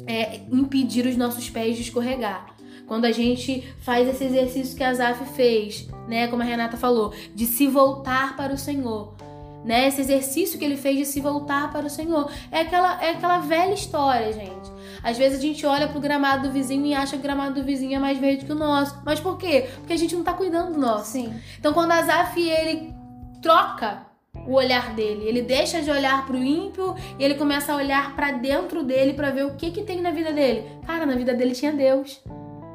é, 0.06 0.40
impedir 0.50 1.06
os 1.06 1.16
nossos 1.16 1.50
pés 1.50 1.76
de 1.76 1.82
escorregar. 1.82 2.54
Quando 2.86 3.06
a 3.06 3.12
gente 3.12 3.64
faz 3.78 4.06
esse 4.08 4.24
exercício 4.24 4.76
que 4.76 4.84
a 4.84 4.92
Zaf 4.92 5.24
fez, 5.34 5.88
né, 6.06 6.28
como 6.28 6.42
a 6.42 6.44
Renata 6.44 6.76
falou, 6.76 7.14
de 7.34 7.46
se 7.46 7.66
voltar 7.66 8.36
para 8.36 8.52
o 8.52 8.58
Senhor 8.58 9.14
né? 9.64 9.88
Esse 9.88 10.02
exercício 10.02 10.58
que 10.58 10.64
ele 10.64 10.76
fez 10.76 10.98
de 10.98 11.06
se 11.06 11.20
voltar 11.20 11.72
para 11.72 11.86
o 11.86 11.90
Senhor. 11.90 12.30
É 12.52 12.60
aquela, 12.60 13.02
é 13.02 13.10
aquela 13.10 13.38
velha 13.38 13.72
história, 13.72 14.32
gente. 14.32 14.72
Às 15.02 15.18
vezes 15.18 15.38
a 15.38 15.42
gente 15.42 15.64
olha 15.66 15.88
pro 15.88 16.00
gramado 16.00 16.48
do 16.48 16.52
vizinho 16.52 16.84
e 16.86 16.94
acha 16.94 17.12
que 17.12 17.18
o 17.18 17.22
gramado 17.22 17.54
do 17.54 17.64
vizinho 17.64 17.96
é 17.96 17.98
mais 17.98 18.18
verde 18.18 18.44
que 18.44 18.52
o 18.52 18.54
nosso. 18.54 19.00
Mas 19.04 19.20
por 19.20 19.38
quê? 19.38 19.68
Porque 19.76 19.92
a 19.92 19.96
gente 19.96 20.14
não 20.14 20.22
tá 20.22 20.32
cuidando 20.32 20.72
do 20.72 20.78
nosso. 20.78 21.12
Sim. 21.12 21.34
Então 21.58 21.72
quando 21.72 21.92
Azaf 21.92 22.40
ele 22.40 22.94
troca 23.40 24.06
o 24.46 24.54
olhar 24.54 24.94
dele, 24.94 25.26
ele 25.26 25.42
deixa 25.42 25.80
de 25.80 25.90
olhar 25.90 26.26
pro 26.26 26.36
ímpio 26.36 26.94
e 27.18 27.24
ele 27.24 27.34
começa 27.34 27.72
a 27.72 27.76
olhar 27.76 28.14
para 28.14 28.32
dentro 28.32 28.82
dele 28.82 29.14
para 29.14 29.30
ver 29.30 29.46
o 29.46 29.54
que 29.54 29.70
que 29.70 29.82
tem 29.82 30.00
na 30.00 30.10
vida 30.10 30.32
dele. 30.32 30.66
Cara, 30.86 31.06
na 31.06 31.14
vida 31.14 31.34
dele 31.34 31.54
tinha 31.54 31.72
Deus. 31.72 32.22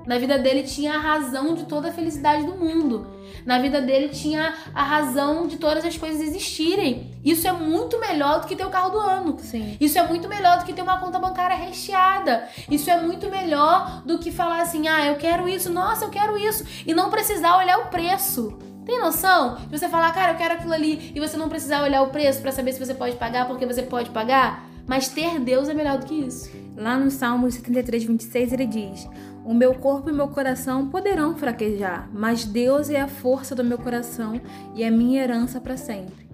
Na 0.06 0.18
vida 0.18 0.40
dele 0.40 0.64
tinha 0.64 0.94
a 0.94 0.98
razão 0.98 1.54
de 1.54 1.66
toda 1.66 1.90
a 1.90 1.92
felicidade 1.92 2.44
do 2.44 2.54
mundo. 2.54 3.08
Na 3.46 3.60
vida 3.60 3.82
dele 3.82 4.10
tinha 4.10 4.54
a 4.74 4.84
razão 4.84 5.48
de 5.48 5.58
todas 5.58 5.86
as 5.86 5.98
coisas 5.98 6.22
existirem. 6.22 7.12
Isso 7.24 7.48
é 7.48 7.52
muito 7.52 8.00
melhor 8.00 8.42
do 8.42 8.48
que 8.48 8.56
ter 8.56 8.66
o 8.66 8.70
carro 8.70 8.92
do 8.92 9.00
ano. 9.00 9.38
Sim. 9.40 9.78
Isso 9.80 9.98
é 9.98 10.08
muito 10.08 10.28
melhor 10.28 10.60
do 10.60 10.66
que 10.66 10.74
ter 10.74 10.82
uma 10.82 11.00
conta 11.00 11.20
bancária 11.20 11.56
recheada. 11.56 12.48
Isso 12.70 12.90
é 12.90 13.02
muito 13.02 13.30
melhor 13.30 14.02
do 14.06 14.20
que 14.20 14.32
falar 14.32 14.62
assim: 14.62 14.88
"Ah, 14.88 15.06
eu 15.06 15.16
quero 15.16 15.48
isso, 15.48 15.72
nossa, 15.72 16.06
eu 16.06 16.10
quero 16.10 16.38
isso" 16.38 16.64
e 16.86 16.94
não 16.94 17.10
precisar 17.10 17.58
olhar 17.58 17.80
o 17.80 17.88
preço. 17.88 18.58
Tem 18.86 19.00
noção? 19.00 19.58
De 19.70 19.78
você 19.78 19.88
falar, 19.88 20.12
cara, 20.14 20.32
eu 20.32 20.38
quero 20.38 20.56
aquilo 20.56 20.74
ali 20.74 21.12
e 21.14 21.20
você 21.20 21.38
não 21.38 21.48
precisar 21.48 21.84
olhar 21.84 22.02
o 22.02 22.08
preço 22.08 22.42
para 22.42 22.52
saber 22.52 22.74
se 22.74 22.84
você 22.84 22.96
pode 22.96 23.18
pagar 23.18 23.48
porque 23.48 23.66
você 23.66 23.84
pode 23.84 24.10
pagar? 24.10 24.68
Mas 24.88 25.08
ter 25.08 25.40
Deus 25.40 25.70
é 25.70 25.74
melhor 25.76 26.00
do 26.00 26.08
que 26.08 26.16
isso. 26.16 26.50
Lá 26.76 26.98
no 26.98 27.12
Salmo 27.12 27.52
73, 27.52 28.06
26, 28.06 28.54
ele 28.54 28.66
diz: 28.66 29.08
O 29.46 29.54
meu 29.54 29.76
corpo 29.76 30.10
e 30.10 30.14
meu 30.14 30.28
coração 30.28 30.90
poderão 30.90 31.36
fraquejar, 31.36 32.10
mas 32.14 32.46
Deus 32.46 32.90
é 32.90 33.00
a 33.00 33.08
força 33.08 33.56
do 33.56 33.64
meu 33.64 33.78
coração 33.78 34.40
e 34.76 34.84
a 34.84 34.92
minha 34.92 35.24
herança 35.24 35.60
para 35.60 35.78
sempre. 35.78 36.30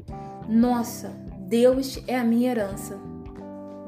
Nossa, 0.49 1.09
Deus 1.39 1.99
é 2.07 2.17
a 2.17 2.23
minha 2.23 2.51
herança. 2.51 2.99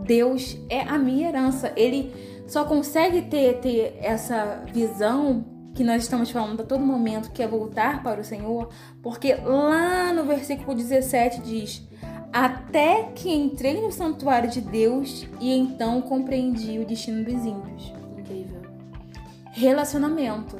Deus 0.03 0.57
é 0.69 0.81
a 0.81 0.97
minha 0.97 1.27
herança. 1.27 1.73
Ele 1.75 2.13
só 2.47 2.63
consegue 2.63 3.23
ter, 3.23 3.59
ter 3.59 3.97
essa 4.01 4.63
visão 4.71 5.45
que 5.75 5.83
nós 5.83 6.03
estamos 6.03 6.31
falando 6.31 6.61
a 6.61 6.65
todo 6.65 6.83
momento, 6.83 7.31
que 7.31 7.43
é 7.43 7.47
voltar 7.47 8.01
para 8.01 8.21
o 8.21 8.23
Senhor, 8.23 8.69
porque 9.03 9.35
lá 9.35 10.11
no 10.13 10.23
versículo 10.23 10.75
17 10.75 11.41
diz: 11.41 11.87
Até 12.33 13.03
que 13.13 13.31
entrei 13.31 13.81
no 13.81 13.91
santuário 13.91 14.49
de 14.49 14.61
Deus 14.61 15.27
e 15.39 15.55
então 15.55 16.01
compreendi 16.01 16.79
o 16.79 16.85
destino 16.85 17.23
dos 17.23 17.45
ímpios. 17.45 17.96
Relacionamento. 19.57 20.55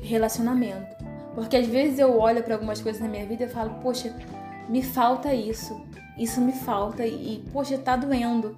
Relacionamento. 0.00 1.04
Porque 1.34 1.54
às 1.54 1.66
vezes 1.66 1.98
eu 1.98 2.18
olho 2.18 2.42
para 2.42 2.54
algumas 2.54 2.80
coisas 2.80 2.98
na 2.98 3.06
minha 3.06 3.26
vida 3.26 3.44
e 3.44 3.48
falo, 3.48 3.74
poxa, 3.82 4.16
me 4.70 4.82
falta 4.82 5.34
isso. 5.34 5.78
Isso 6.16 6.40
me 6.40 6.52
falta 6.52 7.06
e, 7.06 7.44
poxa, 7.52 7.76
tá 7.76 7.96
doendo. 7.96 8.56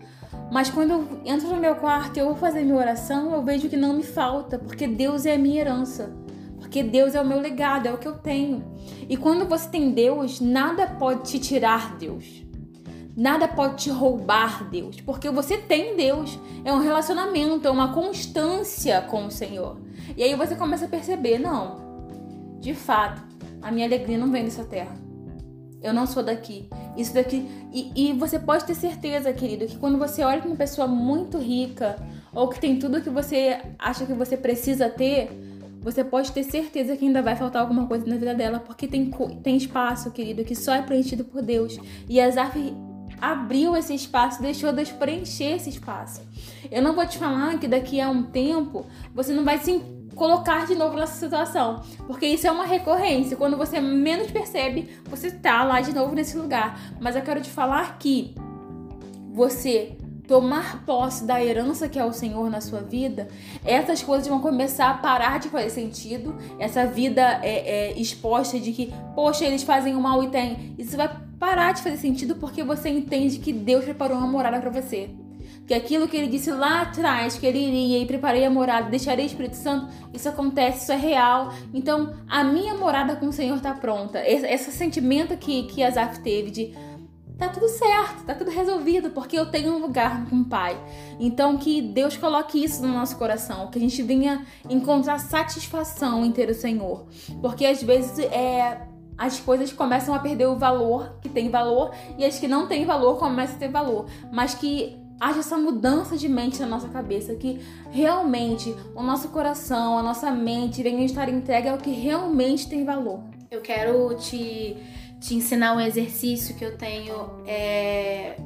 Mas 0.49 0.71
quando 0.71 0.93
eu 0.93 1.21
entro 1.25 1.49
no 1.49 1.57
meu 1.57 1.75
quarto 1.75 2.17
e 2.17 2.21
eu 2.21 2.27
vou 2.27 2.37
fazer 2.37 2.63
minha 2.63 2.77
oração, 2.77 3.33
eu 3.33 3.43
vejo 3.43 3.69
que 3.69 3.77
não 3.77 3.95
me 3.95 4.05
falta, 4.05 4.61
porque 4.61 4.87
Deus 4.87 5.27
é 5.27 5.35
a 5.35 5.39
minha 5.39 5.61
herança. 5.61 6.15
Porque 6.61 6.81
Deus 6.85 7.17
é 7.17 7.21
o 7.21 7.27
meu 7.27 7.41
legado, 7.41 7.89
é 7.89 7.93
o 7.93 7.99
que 7.99 8.07
eu 8.07 8.17
tenho. 8.19 8.65
E 9.09 9.17
quando 9.17 9.49
você 9.49 9.69
tem 9.69 9.91
Deus, 9.91 10.41
nada 10.41 10.87
pode 10.87 11.29
te 11.29 11.41
tirar 11.41 11.97
Deus. 11.97 12.42
Nada 13.17 13.47
pode 13.47 13.85
te 13.85 13.91
roubar 13.91 14.71
Deus, 14.71 15.01
porque 15.01 15.31
você 15.31 15.59
tem 15.59 15.97
Deus. 15.97 16.39
É 16.65 16.73
um 16.73 16.81
relacionamento, 16.81 17.69
é 17.69 17.71
uma 17.71 17.93
constância 17.93 19.03
com 19.03 19.27
o 19.27 19.31
Senhor. 19.31 19.79
E 20.17 20.23
aí 20.23 20.35
você 20.35 20.57
começa 20.57 20.87
a 20.87 20.89
perceber, 20.89 21.39
não, 21.39 21.77
de 22.59 22.75
fato, 22.75 23.23
a 23.61 23.71
minha 23.71 23.87
alegria 23.87 24.17
não 24.17 24.31
vem 24.31 24.45
dessa 24.45 24.65
terra. 24.65 24.95
Eu 25.83 25.93
não 25.93 26.07
sou 26.07 26.23
daqui. 26.23 26.69
Isso 26.97 27.13
daqui. 27.13 27.47
E, 27.73 27.93
e 27.95 28.13
você 28.13 28.39
pode 28.39 28.65
ter 28.65 28.75
certeza, 28.75 29.33
querido, 29.33 29.67
que 29.67 29.77
quando 29.77 29.99
você 29.99 30.23
olha 30.23 30.41
para 30.41 30.49
uma 30.49 30.57
pessoa 30.57 30.87
muito 30.87 31.39
rica 31.39 31.97
ou 32.33 32.49
que 32.49 32.61
tem 32.61 32.79
tudo 32.79 33.03
que 33.03 33.11
você 33.11 33.61
acha 33.79 34.07
que 34.07 34.13
você 34.13 34.37
precisa 34.37 34.89
ter, 34.89 35.31
você 35.81 36.05
pode 36.05 36.31
ter 36.31 36.45
certeza 36.45 36.97
que 36.97 37.05
ainda 37.05 37.21
vai 37.21 37.35
faltar 37.35 37.61
alguma 37.61 37.87
coisa 37.87 38.07
na 38.07 38.17
vida 38.17 38.33
dela, 38.33 38.61
porque 38.61 38.87
tem, 38.87 39.11
tem 39.43 39.57
espaço, 39.57 40.13
querido, 40.13 40.45
que 40.45 40.55
só 40.55 40.73
é 40.73 40.83
preenchido 40.83 41.25
por 41.25 41.43
Deus. 41.43 41.77
E 42.09 42.21
Azaf 42.21 42.57
abriu 43.23 43.77
esse 43.77 43.95
espaço, 43.95 44.43
deixou 44.43 44.73
Deus 44.73 44.91
preencher 44.91 45.55
esse 45.55 45.71
espaço. 45.71 46.23
Eu 46.69 46.83
não 46.83 46.93
vou 46.93 47.07
te 47.07 47.19
falar 47.19 47.57
que 47.61 47.69
daqui 47.69 48.01
a 48.01 48.11
um 48.11 48.25
tempo 48.25 48.85
você 49.15 49.33
não 49.33 49.45
vai 49.45 49.59
se 49.59 49.81
colocar 50.17 50.67
de 50.67 50.75
novo 50.75 50.97
nessa 50.97 51.15
situação, 51.15 51.83
porque 52.09 52.27
isso 52.27 52.49
é 52.49 52.51
uma 52.51 52.67
recorrência. 52.67 53.37
Quando 53.37 53.57
você 53.57 53.81
menos 53.81 54.29
percebe, 54.33 54.91
você 55.05 55.31
tá 55.31 55.63
lá 55.63 55.81
de 55.81 55.95
novo 55.95 56.17
nesse 56.17 56.37
lugar. 56.37 56.77
Mas 57.01 57.15
eu 57.15 57.23
quero 57.23 57.41
te 57.41 57.49
falar 57.49 57.97
que 57.97 58.35
você 59.33 59.97
tomar 60.27 60.85
posse 60.85 61.25
da 61.25 61.43
herança 61.43 61.89
que 61.89 61.99
é 61.99 62.05
o 62.05 62.13
Senhor 62.13 62.51
na 62.51 62.61
sua 62.61 62.81
vida, 62.81 63.29
essas 63.65 64.03
coisas 64.03 64.27
vão 64.27 64.41
começar 64.41 64.91
a 64.91 64.95
parar 64.95 65.39
de 65.39 65.49
fazer 65.49 65.71
sentido. 65.71 66.37
Essa 66.59 66.87
vida 66.87 67.39
é, 67.43 67.93
é 67.93 68.01
exposta 68.01 68.59
de 68.59 68.73
que, 68.73 68.93
poxa, 69.15 69.45
eles 69.45 69.63
fazem 69.63 69.95
o 69.95 70.01
mal 70.01 70.25
e 70.25 70.29
tem. 70.29 70.75
Isso 70.77 70.97
vai 70.97 71.09
parar 71.43 71.73
de 71.73 71.83
fazer 71.83 71.97
sentido 71.97 72.37
porque 72.37 72.63
você 72.63 72.89
entende 72.89 73.41
que 73.41 73.53
Deus 73.53 73.85
preparou 73.85 74.17
uma 74.17 74.29
morada 74.29 74.61
para 74.61 74.71
você 74.71 75.11
que 75.67 75.75
aquilo 75.75 76.07
que 76.07 76.17
ele 76.17 76.29
disse 76.29 76.53
lá 76.53 76.83
atrás, 76.83 77.37
que 77.37 77.47
ele 77.47 77.59
iria 77.59 77.99
e 77.99 78.07
preparei 78.07 78.45
a 78.45 78.51
morada, 78.51 78.91
deixarei 78.91 79.25
o 79.25 79.27
Espírito 79.27 79.57
Santo, 79.57 79.89
isso 80.13 80.29
acontece, 80.29 80.83
isso 80.83 80.93
é 80.93 80.97
real. 80.97 81.53
Então, 81.73 82.15
a 82.29 82.43
minha 82.43 82.75
morada 82.75 83.15
com 83.17 83.27
o 83.27 83.33
Senhor 83.33 83.57
está 83.57 83.73
pronta. 83.73 84.21
Esse, 84.29 84.47
esse, 84.47 84.73
sentimento 84.73 85.37
que, 85.37 85.63
que 85.65 85.83
Azaf 85.83 86.19
teve 86.21 86.51
de 86.51 86.75
tá 87.39 87.49
tudo 87.49 87.69
certo, 87.69 88.25
tá 88.25 88.35
tudo 88.35 88.51
resolvido, 88.51 89.11
porque 89.11 89.39
eu 89.39 89.47
tenho 89.47 89.75
um 89.75 89.79
lugar 89.79 90.27
com 90.27 90.37
o 90.37 90.45
Pai. 90.45 90.77
Então, 91.19 91.57
que 91.57 91.81
Deus 91.81 92.17
coloque 92.17 92.63
isso 92.63 92.83
no 92.83 92.93
nosso 92.93 93.17
coração, 93.17 93.69
que 93.69 93.79
a 93.79 93.83
gente 93.83 94.03
venha 94.03 94.45
encontrar 94.69 95.19
satisfação 95.19 96.25
em 96.25 96.33
ter 96.33 96.51
o 96.51 96.55
Senhor. 96.55 97.07
Porque 97.41 97.65
às 97.65 97.83
vezes 97.83 98.19
é 98.19 98.92
as 99.17 99.39
coisas 99.41 99.73
começam 99.73 100.15
a 100.15 100.19
perder 100.19 100.47
o 100.47 100.57
valor 100.57 101.19
que 101.21 101.29
tem 101.29 101.51
valor 101.51 101.95
e 102.19 102.25
as 102.25 102.39
que 102.39 102.49
não 102.49 102.67
têm 102.67 102.85
valor 102.85 103.19
começam 103.19 103.57
a 103.57 103.59
ter 103.59 103.69
valor, 103.69 104.07
mas 104.33 104.55
que 104.55 104.99
haja 105.21 105.39
essa 105.39 105.57
mudança 105.57 106.17
de 106.17 106.29
mente 106.29 106.61
na 106.61 106.67
nossa 106.67 106.89
cabeça, 106.89 107.35
que 107.37 107.61
realmente 107.93 108.75
o 108.97 109.03
nosso 109.03 109.29
coração, 109.29 109.97
a 109.97 110.03
nossa 110.03 110.33
mente 110.33 110.83
venham 110.83 111.05
estar 111.05 111.29
entregue 111.29 111.69
ao 111.69 111.79
que 111.79 111.91
realmente 111.91 112.69
tem 112.69 112.85
valor. 112.85 113.23
Eu 113.49 113.61
quero 113.61 114.17
te, 114.17 114.77
te 115.21 115.37
ensinar 115.37 115.77
um 115.77 115.81
exercício 115.81 116.57
que 116.57 116.65
eu 116.65 116.77
tenho 116.77 117.15
é, 117.47 118.37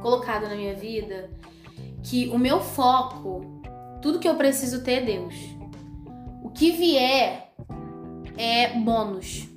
colocado 0.00 0.42
na 0.42 0.54
minha 0.54 0.74
vida, 0.74 1.30
que 2.04 2.28
o 2.28 2.38
meu 2.38 2.60
foco, 2.60 3.60
tudo 4.00 4.20
que 4.20 4.28
eu 4.28 4.36
preciso 4.36 4.84
ter 4.84 4.92
é 4.92 5.00
Deus. 5.00 5.34
O 6.44 6.50
que 6.50 6.70
vier 6.70 7.52
é 8.36 8.78
bônus. 8.78 9.47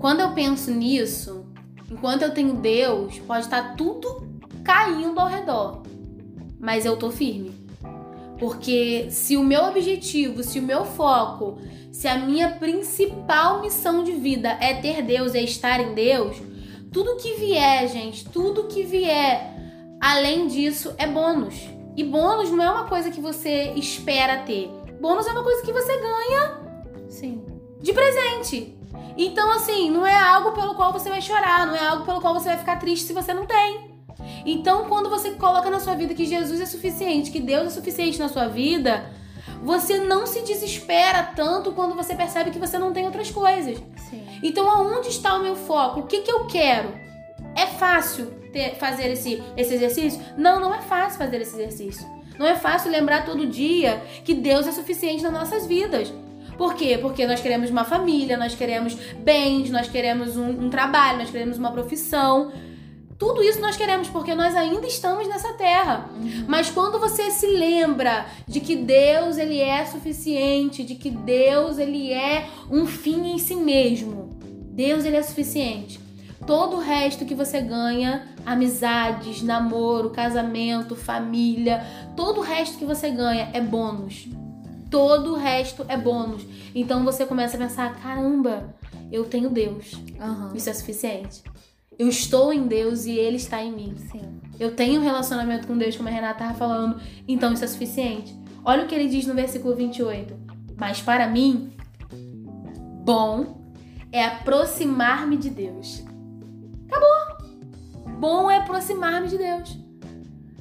Quando 0.00 0.20
eu 0.20 0.32
penso 0.32 0.70
nisso, 0.70 1.46
enquanto 1.90 2.22
eu 2.22 2.32
tenho 2.32 2.54
Deus, 2.54 3.18
pode 3.20 3.44
estar 3.44 3.76
tudo 3.76 4.26
caindo 4.62 5.18
ao 5.18 5.28
redor. 5.28 5.82
Mas 6.58 6.84
eu 6.84 6.96
tô 6.96 7.10
firme. 7.10 7.54
Porque 8.38 9.08
se 9.10 9.36
o 9.36 9.42
meu 9.42 9.64
objetivo, 9.64 10.42
se 10.42 10.58
o 10.58 10.62
meu 10.62 10.84
foco, 10.84 11.58
se 11.90 12.06
a 12.06 12.18
minha 12.18 12.50
principal 12.50 13.62
missão 13.62 14.04
de 14.04 14.12
vida 14.12 14.50
é 14.60 14.74
ter 14.74 15.02
Deus, 15.02 15.34
é 15.34 15.42
estar 15.42 15.80
em 15.80 15.94
Deus, 15.94 16.36
tudo 16.92 17.16
que 17.16 17.34
vier, 17.34 17.88
gente, 17.88 18.26
tudo 18.26 18.64
que 18.64 18.82
vier 18.82 19.54
além 20.00 20.46
disso 20.46 20.94
é 20.98 21.06
bônus. 21.06 21.54
E 21.96 22.04
bônus 22.04 22.50
não 22.50 22.62
é 22.62 22.70
uma 22.70 22.84
coisa 22.84 23.10
que 23.10 23.20
você 23.20 23.72
espera 23.76 24.42
ter. 24.42 24.70
Bônus 25.00 25.26
é 25.26 25.30
uma 25.30 25.42
coisa 25.42 25.62
que 25.62 25.72
você 25.72 25.96
ganha, 25.96 26.60
sim, 27.08 27.42
de 27.80 27.92
presente. 27.92 28.75
Então, 29.16 29.50
assim, 29.52 29.90
não 29.90 30.06
é 30.06 30.14
algo 30.14 30.52
pelo 30.52 30.74
qual 30.74 30.92
você 30.92 31.08
vai 31.08 31.20
chorar, 31.20 31.66
não 31.66 31.74
é 31.74 31.86
algo 31.86 32.04
pelo 32.04 32.20
qual 32.20 32.34
você 32.34 32.48
vai 32.48 32.58
ficar 32.58 32.76
triste 32.76 33.06
se 33.06 33.12
você 33.12 33.32
não 33.32 33.46
tem. 33.46 33.96
Então, 34.44 34.84
quando 34.84 35.08
você 35.08 35.32
coloca 35.32 35.70
na 35.70 35.80
sua 35.80 35.94
vida 35.94 36.14
que 36.14 36.24
Jesus 36.24 36.60
é 36.60 36.66
suficiente, 36.66 37.30
que 37.30 37.40
Deus 37.40 37.66
é 37.68 37.70
suficiente 37.70 38.18
na 38.18 38.28
sua 38.28 38.46
vida, 38.46 39.10
você 39.62 39.98
não 39.98 40.26
se 40.26 40.42
desespera 40.42 41.22
tanto 41.34 41.72
quando 41.72 41.94
você 41.94 42.14
percebe 42.14 42.50
que 42.50 42.58
você 42.58 42.78
não 42.78 42.92
tem 42.92 43.04
outras 43.06 43.30
coisas. 43.30 43.78
Sim. 44.08 44.26
Então, 44.42 44.70
aonde 44.70 45.08
está 45.08 45.34
o 45.34 45.42
meu 45.42 45.56
foco? 45.56 46.00
O 46.00 46.06
que, 46.06 46.20
que 46.20 46.30
eu 46.30 46.46
quero? 46.46 46.94
É 47.54 47.66
fácil 47.66 48.26
ter, 48.52 48.76
fazer 48.76 49.10
esse, 49.10 49.42
esse 49.56 49.74
exercício? 49.74 50.20
Não, 50.36 50.60
não 50.60 50.74
é 50.74 50.82
fácil 50.82 51.18
fazer 51.18 51.40
esse 51.40 51.54
exercício. 51.54 52.06
Não 52.38 52.46
é 52.46 52.54
fácil 52.54 52.90
lembrar 52.90 53.24
todo 53.24 53.46
dia 53.46 54.02
que 54.24 54.34
Deus 54.34 54.66
é 54.66 54.72
suficiente 54.72 55.22
nas 55.22 55.32
nossas 55.32 55.66
vidas. 55.66 56.12
Por 56.56 56.74
quê? 56.74 56.98
Porque 56.98 57.26
nós 57.26 57.40
queremos 57.40 57.70
uma 57.70 57.84
família, 57.84 58.36
nós 58.36 58.54
queremos 58.54 58.94
bens, 59.18 59.70
nós 59.70 59.88
queremos 59.88 60.36
um, 60.36 60.66
um 60.66 60.70
trabalho, 60.70 61.18
nós 61.18 61.30
queremos 61.30 61.58
uma 61.58 61.70
profissão. 61.70 62.52
Tudo 63.18 63.42
isso 63.42 63.60
nós 63.60 63.76
queremos 63.76 64.08
porque 64.08 64.34
nós 64.34 64.54
ainda 64.54 64.86
estamos 64.86 65.26
nessa 65.26 65.54
terra. 65.54 66.10
Uhum. 66.14 66.44
Mas 66.46 66.70
quando 66.70 66.98
você 66.98 67.30
se 67.30 67.46
lembra 67.46 68.26
de 68.46 68.60
que 68.60 68.76
Deus 68.76 69.38
ele 69.38 69.58
é 69.58 69.84
suficiente, 69.86 70.84
de 70.84 70.94
que 70.94 71.10
Deus 71.10 71.78
ele 71.78 72.12
é 72.12 72.46
um 72.70 72.86
fim 72.86 73.32
em 73.32 73.38
si 73.38 73.54
mesmo. 73.54 74.36
Deus 74.72 75.04
ele 75.04 75.16
é 75.16 75.22
suficiente. 75.22 75.98
Todo 76.46 76.76
o 76.76 76.80
resto 76.80 77.24
que 77.24 77.34
você 77.34 77.60
ganha, 77.60 78.28
amizades, 78.44 79.42
namoro, 79.42 80.10
casamento, 80.10 80.94
família, 80.94 81.84
todo 82.14 82.38
o 82.38 82.42
resto 82.42 82.78
que 82.78 82.84
você 82.84 83.10
ganha 83.10 83.50
é 83.52 83.60
bônus. 83.60 84.28
Todo 84.90 85.32
o 85.32 85.36
resto 85.36 85.84
é 85.88 85.96
bônus. 85.96 86.46
Então 86.74 87.04
você 87.04 87.26
começa 87.26 87.56
a 87.56 87.60
pensar: 87.60 88.00
caramba, 88.00 88.74
eu 89.10 89.24
tenho 89.24 89.50
Deus. 89.50 89.92
Uhum. 89.92 90.54
Isso 90.54 90.70
é 90.70 90.74
suficiente. 90.74 91.42
Eu 91.98 92.08
estou 92.08 92.52
em 92.52 92.66
Deus 92.66 93.06
e 93.06 93.12
Ele 93.12 93.36
está 93.36 93.62
em 93.62 93.72
mim. 93.72 93.94
Sim. 94.10 94.40
Eu 94.60 94.74
tenho 94.74 95.00
um 95.00 95.04
relacionamento 95.04 95.66
com 95.66 95.76
Deus, 95.76 95.96
como 95.96 96.08
a 96.08 96.12
Renata 96.12 96.44
estava 96.44 96.54
falando, 96.54 97.00
então 97.26 97.52
isso 97.52 97.64
é 97.64 97.68
suficiente. 97.68 98.34
Olha 98.64 98.84
o 98.84 98.86
que 98.88 98.94
ele 98.94 99.08
diz 99.08 99.26
no 99.26 99.34
versículo 99.34 99.76
28. 99.76 100.34
Mas 100.76 101.00
para 101.00 101.28
mim, 101.28 101.72
bom 103.04 103.62
é 104.10 104.24
aproximar-me 104.24 105.36
de 105.36 105.50
Deus. 105.50 106.04
Acabou! 106.88 108.16
Bom 108.18 108.50
é 108.50 108.58
aproximar-me 108.58 109.28
de 109.28 109.38
Deus. 109.38 109.78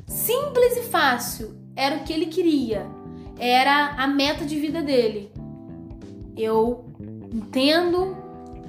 Simples 0.08 0.78
e 0.78 0.84
fácil 0.84 1.58
era 1.76 1.98
o 1.98 2.04
que 2.04 2.14
ele 2.14 2.28
queria, 2.28 2.86
era 3.38 3.96
a 3.98 4.08
meta 4.08 4.46
de 4.46 4.60
vida 4.60 4.82
dele. 4.82 5.32
Eu 6.38 6.86
entendo 7.34 8.16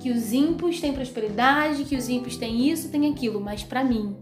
que 0.00 0.10
os 0.10 0.32
ímpios 0.32 0.80
têm 0.80 0.92
prosperidade, 0.92 1.84
que 1.84 1.96
os 1.96 2.08
ímpios 2.08 2.36
têm 2.36 2.70
isso, 2.70 2.88
têm 2.88 3.10
aquilo, 3.10 3.40
mas 3.40 3.62
para 3.62 3.82
mim 3.82 4.16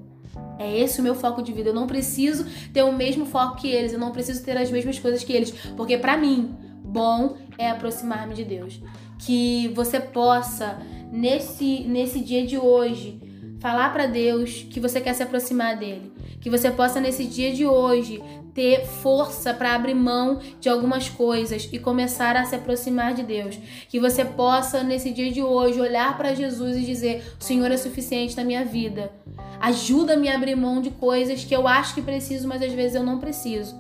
é 0.59 0.79
esse 0.79 1.01
o 1.01 1.03
meu 1.03 1.15
foco 1.15 1.43
de 1.43 1.53
vida. 1.53 1.71
Eu 1.71 1.75
não 1.75 1.87
preciso 1.87 2.47
ter 2.73 2.83
o 2.83 2.93
mesmo 2.93 3.27
foco 3.27 3.57
que 3.57 3.69
eles, 3.69 3.93
eu 3.93 3.99
não 3.99 4.13
preciso 4.13 4.45
ter 4.45 4.57
as 4.57 4.71
mesmas 4.71 4.99
coisas 4.99 5.25
que 5.25 5.33
eles, 5.33 5.51
porque 5.77 5.99
para 5.99 6.17
mim, 6.17 6.55
bom 6.85 7.37
é 7.59 7.71
aproximar-me 7.71 8.35
de 8.35 8.45
Deus. 8.45 8.81
Que 9.19 9.69
você 9.75 9.99
possa 10.01 10.79
nesse 11.11 11.85
nesse 11.85 12.21
dia 12.21 12.47
de 12.47 12.59
hoje 12.59 13.21
falar 13.65 13.95
para 13.95 14.05
Deus 14.05 14.67
que 14.69 14.79
você 14.79 15.01
quer 15.01 15.15
se 15.15 15.23
aproximar 15.23 15.79
dele, 15.79 16.13
que 16.39 16.51
você 16.51 16.71
possa 16.71 17.01
nesse 17.01 17.25
dia 17.25 17.51
de 17.51 17.65
hoje 17.65 18.23
ter 18.53 18.85
força 18.85 19.55
para 19.55 19.75
abrir 19.75 19.95
mão 19.95 20.39
de 20.61 20.69
algumas 20.69 21.09
coisas 21.09 21.67
e 21.73 21.79
começar 21.79 22.37
a 22.37 22.45
se 22.45 22.55
aproximar 22.55 23.15
de 23.15 23.23
Deus, 23.23 23.59
que 23.89 23.99
você 23.99 24.23
possa 24.23 24.83
nesse 24.83 25.11
dia 25.13 25.33
de 25.33 25.43
hoje 25.43 25.81
olhar 25.81 26.15
para 26.15 26.35
Jesus 26.35 26.77
e 26.77 26.83
dizer: 26.83 27.25
"O 27.41 27.43
Senhor 27.43 27.71
é 27.71 27.77
suficiente 27.79 28.37
na 28.37 28.45
minha 28.45 28.67
vida. 28.67 29.11
Ajuda-me 29.59 30.29
a 30.29 30.35
abrir 30.35 30.57
mão 30.57 30.83
de 30.83 30.91
coisas 30.91 31.43
que 31.43 31.57
eu 31.57 31.67
acho 31.67 31.95
que 31.95 32.03
preciso, 32.03 32.47
mas 32.47 32.61
às 32.61 32.73
vezes 32.75 32.97
eu 32.97 33.03
não 33.03 33.19
preciso." 33.19 33.75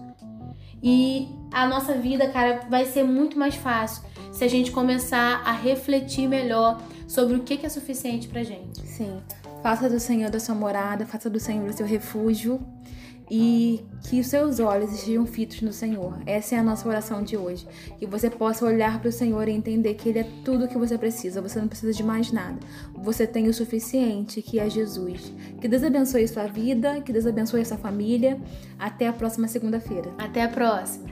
E 0.82 1.28
a 1.52 1.68
nossa 1.68 1.92
vida, 1.92 2.26
cara, 2.28 2.62
vai 2.70 2.86
ser 2.86 3.04
muito 3.04 3.38
mais 3.38 3.54
fácil 3.54 4.02
se 4.32 4.44
a 4.44 4.48
gente 4.48 4.70
começar 4.70 5.42
a 5.44 5.52
refletir 5.52 6.26
melhor 6.26 6.80
sobre 7.06 7.36
o 7.36 7.40
que 7.40 7.66
é 7.66 7.68
suficiente 7.68 8.28
pra 8.28 8.42
gente. 8.42 8.80
Sim. 8.80 9.20
Faça 9.64 9.88
do 9.88 9.98
Senhor 9.98 10.30
da 10.30 10.38
sua 10.38 10.54
morada, 10.54 11.06
faça 11.06 11.30
do 11.30 11.40
Senhor 11.40 11.66
o 11.66 11.72
seu 11.72 11.86
refúgio 11.86 12.60
e 13.30 13.82
que 14.02 14.20
os 14.20 14.26
seus 14.26 14.60
olhos 14.60 14.92
estejam 14.92 15.24
fitos 15.24 15.62
no 15.62 15.72
Senhor. 15.72 16.18
Essa 16.26 16.56
é 16.56 16.58
a 16.58 16.62
nossa 16.62 16.86
oração 16.86 17.22
de 17.22 17.34
hoje. 17.34 17.66
Que 17.98 18.04
você 18.06 18.28
possa 18.28 18.66
olhar 18.66 19.00
para 19.00 19.08
o 19.08 19.12
Senhor 19.12 19.48
e 19.48 19.52
entender 19.52 19.94
que 19.94 20.10
Ele 20.10 20.18
é 20.18 20.26
tudo 20.44 20.66
o 20.66 20.68
que 20.68 20.76
você 20.76 20.98
precisa. 20.98 21.40
Você 21.40 21.58
não 21.58 21.66
precisa 21.66 21.94
de 21.94 22.02
mais 22.02 22.30
nada. 22.30 22.58
Você 22.94 23.26
tem 23.26 23.48
o 23.48 23.54
suficiente, 23.54 24.42
que 24.42 24.60
é 24.60 24.68
Jesus. 24.68 25.32
Que 25.58 25.66
Deus 25.66 25.82
abençoe 25.82 26.28
sua 26.28 26.46
vida, 26.46 27.00
que 27.00 27.10
Deus 27.10 27.24
abençoe 27.24 27.64
sua 27.64 27.78
família. 27.78 28.38
Até 28.78 29.08
a 29.08 29.14
próxima 29.14 29.48
segunda-feira. 29.48 30.12
Até 30.18 30.42
a 30.42 30.48
próxima. 30.50 31.08